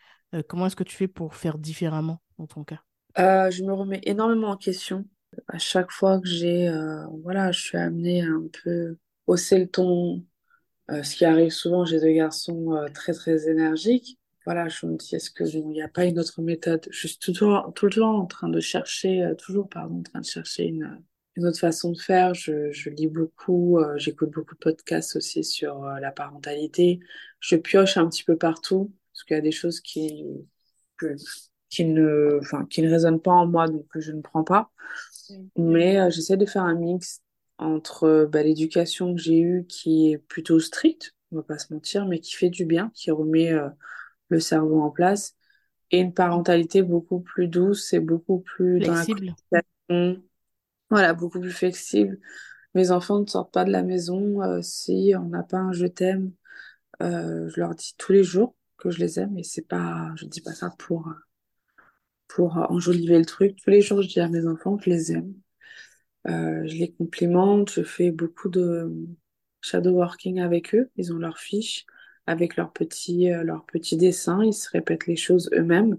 Comment 0.48 0.66
est-ce 0.66 0.74
que 0.74 0.82
tu 0.82 0.96
fais 0.96 1.06
pour 1.06 1.36
faire 1.36 1.58
différemment 1.58 2.20
dans 2.38 2.48
ton 2.48 2.64
cas? 2.64 2.80
Je 3.16 3.62
me 3.62 3.72
remets 3.72 4.00
énormément 4.02 4.48
en 4.48 4.56
question. 4.56 5.04
À 5.48 5.58
chaque 5.58 5.90
fois 5.90 6.20
que 6.20 6.26
j'ai, 6.28 6.68
euh, 6.68 7.06
voilà, 7.22 7.52
je 7.52 7.60
suis 7.60 7.78
amenée 7.78 8.22
à 8.22 8.26
un 8.26 8.46
peu 8.62 8.96
hausser 9.26 9.58
le 9.58 9.68
ton, 9.68 10.24
euh, 10.90 11.02
ce 11.02 11.16
qui 11.16 11.24
arrive 11.24 11.50
souvent, 11.50 11.84
j'ai 11.84 12.00
deux 12.00 12.12
garçons 12.12 12.74
euh, 12.74 12.88
très 12.88 13.12
très 13.14 13.48
énergiques. 13.48 14.18
Voilà, 14.46 14.68
je 14.68 14.86
me 14.86 14.96
dis, 14.96 15.14
est-ce 15.16 15.30
que 15.30 15.44
il 15.44 15.66
n'y 15.68 15.82
a 15.82 15.88
pas 15.88 16.04
une 16.06 16.18
autre 16.18 16.42
méthode? 16.42 16.86
Je 16.90 17.08
suis 17.08 17.18
toujours, 17.18 17.72
tout 17.74 17.86
le 17.86 17.92
temps 17.92 18.18
en 18.18 18.26
train 18.26 18.48
de 18.48 18.60
chercher, 18.60 19.32
toujours, 19.38 19.68
pardon, 19.68 20.00
en 20.00 20.02
train 20.02 20.20
de 20.20 20.26
chercher 20.26 20.64
une, 20.64 21.02
une 21.36 21.46
autre 21.46 21.58
façon 21.60 21.92
de 21.92 21.98
faire. 21.98 22.34
Je, 22.34 22.70
je 22.72 22.90
lis 22.90 23.08
beaucoup, 23.08 23.78
j'écoute 23.96 24.30
beaucoup 24.32 24.54
de 24.54 24.60
podcasts 24.60 25.16
aussi 25.16 25.44
sur 25.44 25.82
la 25.84 26.12
parentalité. 26.12 27.00
Je 27.40 27.56
pioche 27.56 27.96
un 27.96 28.08
petit 28.08 28.24
peu 28.24 28.36
partout, 28.36 28.92
parce 29.12 29.24
qu'il 29.24 29.36
y 29.36 29.38
a 29.38 29.42
des 29.42 29.52
choses 29.52 29.80
qui, 29.80 30.26
qui 31.70 31.84
ne, 31.84 32.38
enfin, 32.40 32.66
qui 32.66 32.82
ne 32.82 32.90
résonnent 32.90 33.20
pas 33.20 33.32
en 33.32 33.46
moi, 33.46 33.66
donc 33.68 33.86
que 33.88 34.00
je 34.00 34.12
ne 34.12 34.20
prends 34.20 34.44
pas. 34.44 34.70
Mais 35.56 35.98
euh, 35.98 36.10
j'essaie 36.10 36.36
de 36.36 36.46
faire 36.46 36.64
un 36.64 36.74
mix 36.74 37.20
entre 37.58 38.04
euh, 38.04 38.26
bah, 38.26 38.42
l'éducation 38.42 39.14
que 39.14 39.20
j'ai 39.20 39.38
eue 39.40 39.66
qui 39.68 40.10
est 40.10 40.18
plutôt 40.18 40.60
stricte, 40.60 41.14
on 41.32 41.36
va 41.36 41.42
pas 41.42 41.58
se 41.58 41.72
mentir, 41.72 42.06
mais 42.06 42.18
qui 42.18 42.34
fait 42.34 42.50
du 42.50 42.64
bien, 42.64 42.90
qui 42.94 43.10
remet 43.10 43.52
euh, 43.52 43.68
le 44.28 44.40
cerveau 44.40 44.80
en 44.80 44.90
place, 44.90 45.36
et 45.90 46.00
une 46.00 46.14
parentalité 46.14 46.82
beaucoup 46.82 47.20
plus 47.20 47.48
douce 47.48 47.92
et 47.92 48.00
beaucoup 48.00 48.40
plus 48.40 48.80
dans 48.80 48.94
la 48.94 49.04
Flexible? 49.04 49.34
voilà, 50.90 51.14
beaucoup 51.14 51.40
plus 51.40 51.52
flexible. 51.52 52.18
Mes 52.74 52.90
enfants 52.90 53.20
ne 53.20 53.26
sortent 53.26 53.52
pas 53.52 53.64
de 53.64 53.70
la 53.70 53.82
maison 53.82 54.42
euh, 54.42 54.60
si 54.62 55.14
on 55.16 55.28
n'a 55.28 55.42
pas 55.42 55.58
un 55.58 55.72
je 55.72 55.86
t'aime. 55.86 56.32
Je 57.00 57.60
leur 57.60 57.74
dis 57.74 57.94
tous 57.98 58.12
les 58.12 58.24
jours 58.24 58.54
que 58.78 58.90
je 58.90 58.98
les 58.98 59.18
aime, 59.20 59.36
et 59.38 59.42
c'est 59.42 59.66
pas, 59.66 60.12
je 60.16 60.26
dis 60.26 60.40
pas 60.40 60.54
ça 60.54 60.70
pour, 60.78 61.08
pour 62.34 62.56
enjoliver 62.70 63.18
le 63.18 63.24
truc. 63.24 63.56
Tous 63.62 63.70
les 63.70 63.80
jours, 63.80 64.02
je 64.02 64.08
dis 64.08 64.20
à 64.20 64.28
mes 64.28 64.46
enfants 64.46 64.76
que 64.76 64.84
je 64.84 64.90
les 64.90 65.12
aime. 65.12 65.34
Euh, 66.26 66.62
je 66.66 66.76
les 66.76 66.92
complimente, 66.92 67.72
je 67.72 67.82
fais 67.82 68.10
beaucoup 68.10 68.48
de 68.48 68.92
shadow 69.60 69.92
working 69.92 70.40
avec 70.40 70.74
eux. 70.74 70.90
Ils 70.96 71.12
ont 71.12 71.18
leurs 71.18 71.38
fiches 71.38 71.86
avec 72.26 72.56
leurs 72.56 72.72
petits, 72.72 73.30
euh, 73.32 73.44
leurs 73.44 73.64
petits 73.66 73.96
dessins. 73.96 74.42
Ils 74.42 74.54
se 74.54 74.70
répètent 74.70 75.06
les 75.06 75.16
choses 75.16 75.50
eux-mêmes. 75.54 75.98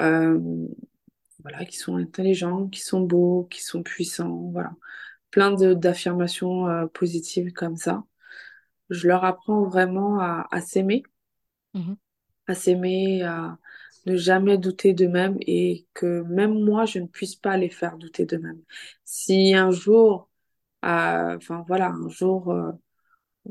Euh, 0.00 0.38
voilà, 1.42 1.64
qui 1.64 1.76
sont 1.76 1.96
intelligents, 1.96 2.68
qui 2.68 2.80
sont 2.80 3.00
beaux, 3.00 3.44
qui 3.50 3.62
sont 3.62 3.82
puissants. 3.82 4.50
Voilà, 4.52 4.72
plein 5.30 5.52
d'affirmations 5.52 6.68
euh, 6.68 6.86
positives 6.86 7.52
comme 7.52 7.76
ça. 7.76 8.04
Je 8.90 9.08
leur 9.08 9.24
apprends 9.24 9.64
vraiment 9.64 10.20
à, 10.20 10.46
à 10.50 10.60
s'aimer, 10.60 11.02
Mhm. 11.74 11.94
à 12.46 12.54
s'aimer, 12.54 13.22
à 13.22 13.58
ne 14.06 14.16
jamais 14.16 14.58
douter 14.58 14.94
d'eux-mêmes 14.94 15.36
et 15.40 15.86
que 15.94 16.22
même 16.22 16.54
moi, 16.64 16.84
je 16.86 16.98
ne 17.00 17.06
puisse 17.06 17.36
pas 17.36 17.56
les 17.56 17.70
faire 17.70 17.98
douter 17.98 18.26
d'eux-mêmes. 18.26 18.62
Si 19.04 19.54
un 19.54 19.70
jour 19.70 20.30
euh, 20.84 21.36
Enfin 21.38 21.64
voilà, 21.68 21.88
un 21.90 22.08
jour, 22.10 22.50
euh, 22.52 22.72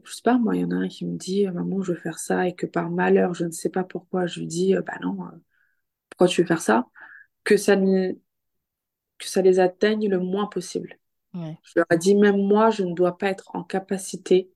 je 0.05 0.13
sais 0.13 0.21
pas, 0.23 0.37
moi, 0.37 0.55
il 0.55 0.61
y 0.61 0.65
en 0.65 0.71
a 0.71 0.75
un 0.75 0.87
qui 0.87 1.05
me 1.05 1.17
dit, 1.17 1.47
maman, 1.47 1.81
je 1.83 1.93
veux 1.93 1.97
faire 1.99 2.19
ça, 2.19 2.47
et 2.47 2.55
que 2.55 2.65
par 2.67 2.89
malheur, 2.91 3.33
je 3.33 3.45
ne 3.45 3.51
sais 3.51 3.69
pas 3.69 3.83
pourquoi, 3.83 4.27
je 4.27 4.39
lui 4.41 4.47
dis, 4.47 4.75
euh, 4.75 4.81
bah 4.81 4.93
non, 5.03 5.17
euh, 5.27 5.31
pourquoi 6.11 6.27
tu 6.29 6.41
veux 6.41 6.47
faire 6.47 6.61
ça? 6.61 6.87
Que 7.45 7.57
ça, 7.57 7.75
ne- 7.77 8.13
que 9.17 9.27
ça 9.27 9.41
les 9.41 9.59
atteigne 9.59 10.09
le 10.09 10.19
moins 10.19 10.47
possible. 10.47 10.97
Ouais, 11.33 11.57
Je 11.63 11.73
leur 11.77 11.87
ai 11.91 11.97
dit, 11.97 12.15
même 12.15 12.37
moi, 12.47 12.69
je 12.71 12.83
ne 12.83 12.93
dois 12.95 13.17
pas 13.17 13.29
être 13.29 13.51
en 13.55 13.63
capacité 13.63 14.51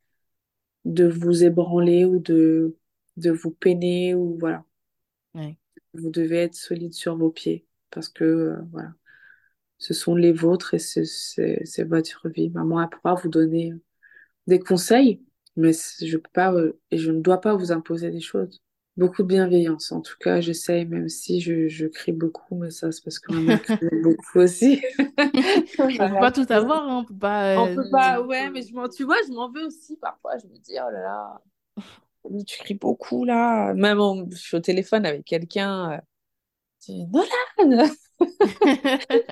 de 0.86 1.08
vous 1.08 1.44
ébranler 1.46 2.06
ou 2.06 2.20
de, 2.20 2.78
de 3.18 3.32
vous 3.32 3.52
peiner, 3.52 4.16
ou 4.16 4.38
voilà. 4.40 4.66
ouais, 5.34 5.58
Vous 5.98 6.10
devez 6.12 6.38
être 6.38 6.56
solide 6.56 6.94
sur 6.94 7.18
vos 7.18 7.32
pieds, 7.32 7.66
parce 7.92 8.10
que, 8.10 8.24
euh, 8.24 8.56
voilà, 8.72 8.94
ce 9.78 9.94
sont 9.94 10.16
les 10.16 10.32
vôtres 10.32 10.74
et 10.74 10.80
c'est 10.80 11.84
votre 11.84 12.30
vie. 12.30 12.50
Maman, 12.50 12.82
elle 12.82 12.90
pourra 12.90 13.16
vous 13.16 13.30
donner 13.30 13.74
des 14.48 14.60
conseils, 14.60 15.22
mais 15.56 15.72
je 15.74 16.18
peux 16.18 16.30
pas 16.34 16.54
euh, 16.54 16.80
et 16.92 16.98
je 16.98 17.12
ne 17.12 17.22
dois 17.22 17.42
pas 17.42 17.56
vous 17.56 17.72
imposer 17.72 18.12
des 18.12 18.22
choses. 18.22 18.62
Beaucoup 18.96 19.22
de 19.22 19.28
bienveillance, 19.28 19.92
en 19.92 20.02
tout 20.02 20.16
cas, 20.20 20.42
j'essaye, 20.42 20.86
même 20.86 21.08
si 21.08 21.40
je, 21.40 21.68
je 21.68 21.86
crie 21.86 22.14
beaucoup, 22.14 22.56
mais 22.56 22.72
ça, 22.72 22.92
c'est 22.92 23.04
parce 23.04 23.20
que 23.20 23.32
ma 23.32 23.42
mère 23.42 23.62
crie 23.64 23.88
beaucoup 24.02 24.40
aussi. 24.40 24.82
On 25.78 25.88
peut 25.88 26.18
pas 26.20 26.32
Voilà. 26.32 26.32
tout 26.32 26.46
avoir, 26.50 26.84
hein, 26.84 26.98
on 27.02 27.06
peut 27.06 27.18
pas. 27.20 27.62
On 27.62 27.68
euh, 27.68 27.76
peut 27.76 27.90
pas, 27.92 28.22
ouais, 28.22 28.50
mais 28.50 28.64
je 28.64 28.96
tu 28.96 29.04
vois, 29.04 29.18
je 29.28 29.34
m'en 29.34 29.52
veux 29.52 29.66
aussi 29.68 29.98
parfois. 29.98 30.38
Je 30.38 30.48
me 30.48 30.58
dis, 30.58 30.74
oh 30.74 30.90
là 30.92 31.02
là, 31.02 31.42
tu 32.46 32.58
cries 32.60 32.74
beaucoup 32.76 33.26
là. 33.26 33.74
Même 33.74 34.00
en- 34.00 34.30
je 34.30 34.36
suis 34.38 34.58
au 34.58 34.60
téléphone 34.60 35.06
avec 35.06 35.26
quelqu'un, 35.26 35.92
euh, 35.94 35.98
je 36.88 36.94
dis, 36.94 37.08
Nolan, 37.08 37.90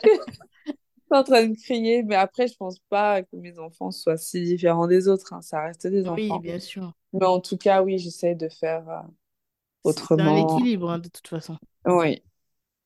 en 1.12 1.24
train 1.24 1.48
de 1.48 1.56
crier. 1.56 2.04
Mais 2.04 2.16
après, 2.16 2.48
je 2.48 2.56
pense 2.58 2.80
pas 2.90 3.24
que 3.24 3.36
mes 3.38 3.58
enfants 3.60 3.92
soient 3.92 4.18
si 4.18 4.44
différents 4.44 4.88
des 4.88 5.08
autres. 5.08 5.34
hein. 5.34 5.42
Ça 5.42 5.62
reste 5.64 5.88
des 5.88 6.04
Oui, 6.06 6.08
enfants. 6.08 6.40
bien 6.40 6.60
sûr. 6.60 6.94
Mais 7.14 7.26
en 7.26 7.40
tout 7.42 7.58
cas, 7.58 7.84
oui, 7.84 7.98
j'essaie 8.00 8.36
de 8.36 8.50
faire 8.50 8.90
euh, 8.90 9.02
C'est 9.84 9.92
c'est 10.18 10.22
un 10.22 10.26
autrement. 10.26 10.36
équilibre, 10.36 10.92
hein, 10.92 11.00
de 11.00 11.08
toute 11.08 11.30
façon. 11.30 11.58
Oui, 11.86 12.24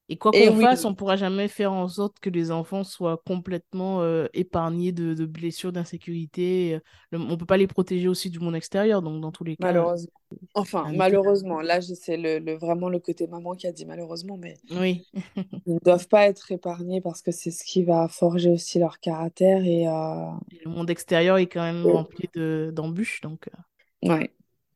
Et 0.10 0.18
quoi 0.18 0.34
qu'on 0.34 0.54
oui, 0.56 0.56
fasse, 0.56 0.86
on 0.86 0.92
ne 0.92 0.96
pourra 0.96 1.16
jamais 1.18 1.48
faire 1.48 1.72
en 1.74 1.88
sorte 1.88 2.20
que 2.20 2.30
les 2.32 2.52
enfants 2.52 2.84
soient 2.84 3.22
complètement 3.26 4.02
euh, 4.02 4.28
épargnés 4.34 4.92
de, 4.92 5.14
de 5.14 5.26
blessures, 5.26 5.72
d'insécurité. 5.72 6.80
Le- 7.12 7.20
on 7.20 7.28
ne 7.28 7.36
peut 7.36 7.46
pas 7.46 7.58
les 7.58 7.68
protéger 7.68 8.08
aussi 8.08 8.30
du 8.32 8.40
monde 8.40 8.56
extérieur. 8.56 9.02
Donc, 9.04 9.22
dans 9.22 9.32
tous 9.32 9.44
les 9.44 9.56
cas, 9.58 9.70
malheureusement. 9.70 10.12
Enfin, 10.56 10.90
malheureusement, 10.94 11.62
là, 11.62 11.82
c'est 11.82 12.18
le, 12.18 12.40
le- 12.40 12.56
vraiment 12.58 12.90
le 12.90 13.00
côté 13.00 13.28
maman 13.28 13.56
qui 13.56 13.68
a 13.68 13.72
dit 13.72 13.86
malheureusement, 13.86 14.38
mais 14.38 14.56
Oui. 14.70 15.06
ils 15.66 15.74
ne 15.76 15.80
doivent 15.80 16.08
pas 16.10 16.28
être 16.28 16.52
épargnés 16.52 17.00
parce 17.02 17.22
que 17.22 17.32
c'est 17.32 17.52
ce 17.52 17.64
qui 17.64 17.84
va 17.84 18.08
forger 18.10 18.50
aussi 18.50 18.78
leur 18.80 19.00
caractère 19.00 19.64
et 19.64 19.88
euh, 19.88 20.32
Et 20.52 20.60
le 20.64 20.70
monde 20.70 20.92
extérieur 20.92 21.38
est 21.40 21.48
quand 21.48 21.64
même 21.64 21.86
rempli 21.88 22.30
de, 22.36 22.70
d'embûches. 22.74 23.22
Donc, 23.22 23.48
euh, 23.48 23.58
ouais. 24.04 24.32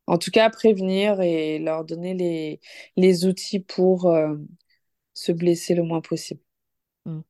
En 0.08 0.18
tout 0.18 0.32
cas, 0.32 0.50
prévenir 0.50 1.22
et 1.22 1.60
leur 1.60 1.86
donner 1.86 2.14
les, 2.14 2.60
les 2.98 3.26
outils 3.26 3.60
pour 3.62 4.08
euh, 4.08 4.36
se 5.14 5.32
blesser 5.32 5.76
le 5.76 5.84
moins 5.84 6.02
possible. 6.02 6.42
hmm. 7.06 7.22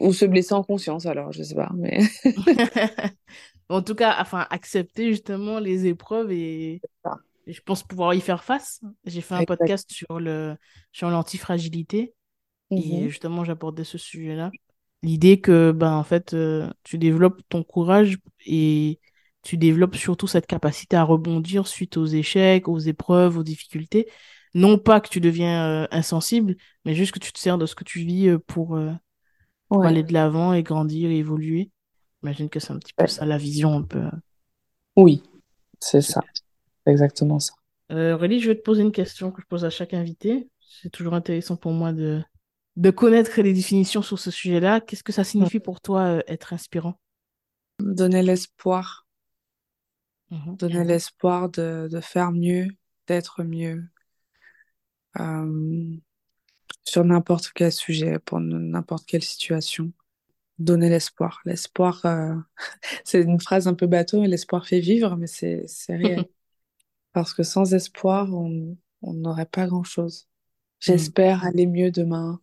Ou 0.00 0.12
se 0.12 0.24
blesser 0.24 0.54
en 0.54 0.62
conscience, 0.62 1.06
alors, 1.06 1.32
je 1.32 1.42
sais 1.42 1.54
pas, 1.54 1.70
mais 1.74 2.00
En 3.68 3.80
tout 3.80 3.94
cas, 3.94 4.16
enfin, 4.20 4.46
accepter 4.50 5.10
justement 5.10 5.58
les 5.58 5.86
épreuves 5.86 6.30
et, 6.30 6.82
je 7.46 7.60
pense 7.60 7.82
pouvoir 7.82 8.14
y 8.14 8.20
faire 8.20 8.44
face. 8.44 8.80
J'ai 9.06 9.20
fait 9.20 9.34
un 9.34 9.44
podcast 9.44 9.90
sur 9.90 10.20
le, 10.20 10.56
sur 10.92 11.08
l'antifragilité 11.08 12.14
et 12.70 13.00
Mhm. 13.00 13.08
justement, 13.08 13.44
j'abordais 13.44 13.84
ce 13.84 13.98
sujet-là. 13.98 14.50
L'idée 15.02 15.40
que, 15.40 15.72
ben, 15.72 15.92
en 15.92 16.04
fait, 16.04 16.34
euh, 16.34 16.70
tu 16.84 16.98
développes 16.98 17.40
ton 17.48 17.64
courage 17.64 18.18
et 18.46 19.00
tu 19.42 19.56
développes 19.56 19.96
surtout 19.96 20.26
cette 20.26 20.46
capacité 20.46 20.96
à 20.96 21.02
rebondir 21.02 21.66
suite 21.66 21.96
aux 21.96 22.06
échecs, 22.06 22.68
aux 22.68 22.78
épreuves, 22.78 23.38
aux 23.38 23.42
difficultés. 23.42 24.08
Non 24.54 24.78
pas 24.78 25.00
que 25.00 25.08
tu 25.08 25.20
deviens 25.20 25.84
euh, 25.84 25.86
insensible, 25.90 26.56
mais 26.84 26.94
juste 26.94 27.12
que 27.12 27.18
tu 27.18 27.32
te 27.32 27.38
sers 27.38 27.58
de 27.58 27.66
ce 27.66 27.74
que 27.74 27.84
tu 27.84 28.00
vis 28.00 28.28
euh, 28.28 28.38
pour, 28.38 28.76
euh, 28.76 28.92
pour 29.68 29.78
Ouais. 29.78 29.88
aller 29.88 30.02
de 30.02 30.12
l'avant 30.12 30.52
et 30.52 30.62
grandir 30.62 31.10
et 31.10 31.18
évoluer. 31.18 31.70
J'imagine 32.22 32.50
que 32.50 32.60
c'est 32.60 32.72
un 32.72 32.78
petit 32.78 32.92
peu 32.94 33.04
Ouais. 33.04 33.08
ça 33.08 33.26
la 33.26 33.38
vision 33.38 33.74
un 33.76 33.82
peu. 33.82 34.02
Oui, 34.96 35.22
c'est 35.80 36.02
ça, 36.02 36.22
exactement 36.86 37.38
ça. 37.38 37.54
Aurélie, 37.90 38.40
je 38.40 38.48
vais 38.48 38.56
te 38.56 38.62
poser 38.62 38.82
une 38.82 38.92
question 38.92 39.30
que 39.30 39.42
je 39.42 39.46
pose 39.46 39.64
à 39.64 39.70
chaque 39.70 39.92
invité. 39.94 40.48
C'est 40.60 40.90
toujours 40.90 41.14
intéressant 41.14 41.56
pour 41.56 41.72
moi 41.72 41.92
de, 41.92 42.22
de 42.76 42.90
connaître 42.90 43.40
les 43.42 43.52
définitions 43.52 44.02
sur 44.02 44.18
ce 44.18 44.30
sujet-là. 44.30 44.80
Qu'est-ce 44.80 45.02
que 45.04 45.12
ça 45.12 45.24
signifie 45.24 45.60
pour 45.60 45.80
toi 45.80 46.22
être 46.26 46.52
inspirant? 46.54 46.98
Donner 47.80 48.22
l'espoir, 48.22 49.06
Mhm. 50.30 50.56
donner 50.56 50.84
l'espoir 50.84 51.50
de, 51.50 51.88
de 51.90 52.00
faire 52.00 52.32
mieux, 52.32 52.68
d'être 53.06 53.42
mieux, 53.42 53.84
sur 56.84 57.04
n'importe 57.04 57.50
quel 57.54 57.72
sujet, 57.72 58.18
pour 58.18 58.40
n'importe 58.40 59.06
quelle 59.06 59.22
situation. 59.22 59.92
Donner 60.58 60.90
l'espoir. 60.90 61.40
L'espoir, 61.44 62.04
euh, 62.04 62.34
c'est 63.04 63.22
une 63.22 63.40
phrase 63.40 63.66
un 63.68 63.74
peu 63.74 63.86
bateau, 63.86 64.20
mais 64.20 64.28
l'espoir 64.28 64.66
fait 64.66 64.80
vivre, 64.80 65.16
mais 65.16 65.26
c'est, 65.26 65.66
réel. 65.88 66.24
Parce 67.12 67.34
que 67.34 67.42
sans 67.42 67.74
espoir, 67.74 68.32
on 68.32 68.76
n'aurait 69.02 69.46
pas 69.46 69.66
grand-chose. 69.66 70.26
Mhm. 70.26 70.28
J'espère 70.80 71.44
aller 71.44 71.66
mieux 71.66 71.90
demain. 71.90 72.40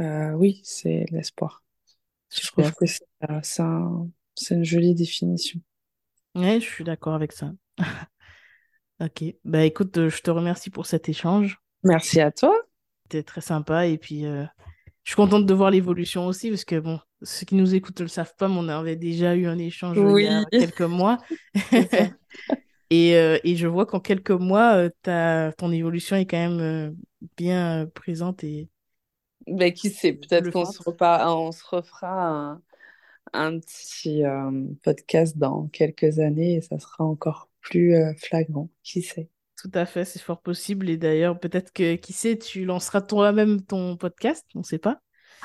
Euh, 0.00 0.32
oui, 0.32 0.60
c'est 0.64 1.06
l'espoir. 1.10 1.62
Je 2.30 2.46
trouve 2.46 2.72
que 2.74 2.86
c'est 2.86 3.06
euh, 3.30 3.40
c'est 3.42 3.62
un- 3.62 4.08
c'est 4.34 4.54
une 4.54 4.64
jolie 4.64 4.94
définition. 4.94 5.60
Ouais, 6.34 6.60
je 6.60 6.66
suis 6.66 6.84
d'accord 6.84 7.14
avec 7.14 7.32
ça. 7.32 7.52
Ok. 9.00 9.24
Bah 9.44 9.64
écoute, 9.64 9.96
euh, 9.98 10.08
je 10.08 10.20
te 10.22 10.30
remercie 10.30 10.70
pour 10.70 10.86
cet 10.86 11.08
échange. 11.08 11.60
Merci 11.84 12.20
à 12.20 12.32
toi. 12.32 12.54
C'était 13.04 13.22
très 13.22 13.40
sympa 13.40 13.86
et 13.86 13.96
puis 13.96 14.26
euh, 14.26 14.44
je 15.04 15.10
suis 15.10 15.16
contente 15.16 15.46
de 15.46 15.54
voir 15.54 15.70
l'évolution 15.70 16.26
aussi 16.26 16.50
parce 16.50 16.64
que 16.64 16.80
bon, 16.80 16.98
ceux 17.22 17.46
qui 17.46 17.54
nous 17.54 17.74
écoutent 17.74 18.00
ne 18.00 18.04
le 18.04 18.08
savent 18.08 18.34
pas, 18.36 18.48
mais 18.48 18.56
on 18.58 18.68
avait 18.68 18.96
déjà 18.96 19.34
eu 19.34 19.46
un 19.46 19.58
échange 19.58 19.96
il 19.96 20.24
y 20.24 20.26
a 20.26 20.44
quelques 20.50 20.80
mois. 20.82 21.18
Et, 22.90 23.16
euh, 23.16 23.38
et 23.44 23.54
je 23.54 23.66
vois 23.66 23.84
qu'en 23.84 24.00
quelques 24.00 24.30
mois, 24.30 24.76
euh, 24.76 24.90
ta, 25.02 25.52
ton 25.58 25.70
évolution 25.70 26.16
est 26.16 26.24
quand 26.24 26.38
même 26.38 26.96
bien 27.36 27.86
présente 27.94 28.44
et 28.44 28.70
Ben, 29.46 29.74
qui 29.74 29.90
sait, 29.90 30.14
peut-être 30.14 30.50
qu'on 30.50 30.64
se 30.64 30.82
repart, 30.82 31.22
on 31.28 31.52
se 31.52 31.62
refera 31.66 32.28
un, 32.30 32.62
un 33.34 33.58
petit 33.58 34.22
podcast 34.82 35.36
dans 35.36 35.68
quelques 35.68 36.18
années 36.18 36.54
et 36.54 36.60
ça 36.62 36.78
sera 36.78 37.04
encore 37.04 37.47
plus 37.60 37.94
euh, 37.94 38.12
flagrant. 38.14 38.70
Qui 38.82 39.02
sait? 39.02 39.30
Tout 39.60 39.70
à 39.74 39.86
fait, 39.86 40.04
c'est 40.04 40.20
fort 40.20 40.40
possible. 40.40 40.88
Et 40.88 40.96
d'ailleurs, 40.96 41.38
peut-être 41.38 41.72
que, 41.72 41.96
qui 41.96 42.12
sait, 42.12 42.38
tu 42.38 42.64
lanceras 42.64 43.00
toi-même 43.00 43.62
ton 43.62 43.96
podcast, 43.96 44.46
on 44.54 44.60
ne 44.60 44.64
sait 44.64 44.78
pas. 44.78 45.00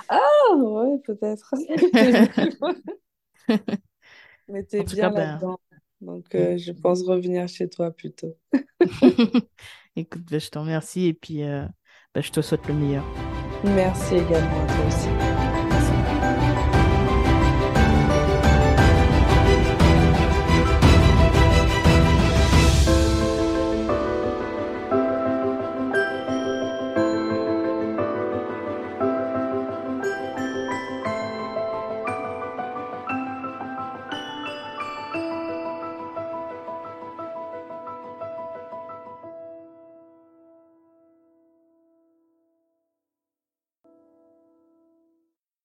Ah, 0.10 0.56
ouais, 0.56 1.00
peut-être. 1.06 1.54
Mais 4.48 4.64
t'es 4.64 4.84
bien 4.84 5.10
ben, 5.10 5.20
là-dedans. 5.20 5.60
Donc, 6.02 6.36
euh, 6.36 6.58
je 6.58 6.72
pense 6.72 7.02
revenir 7.04 7.48
chez 7.48 7.70
toi 7.70 7.92
plutôt. 7.92 8.38
écoute, 9.96 10.24
ben, 10.30 10.40
je 10.40 10.50
te 10.50 10.60
remercie 10.60 11.08
et 11.08 11.14
puis 11.14 11.44
euh, 11.44 11.66
ben, 12.14 12.22
je 12.22 12.32
te 12.32 12.42
souhaite 12.42 12.68
le 12.68 12.74
meilleur. 12.74 13.06
Merci 13.64 14.16
également 14.16 14.64
à 14.64 14.68
toi 14.68 14.88
aussi. 14.88 15.53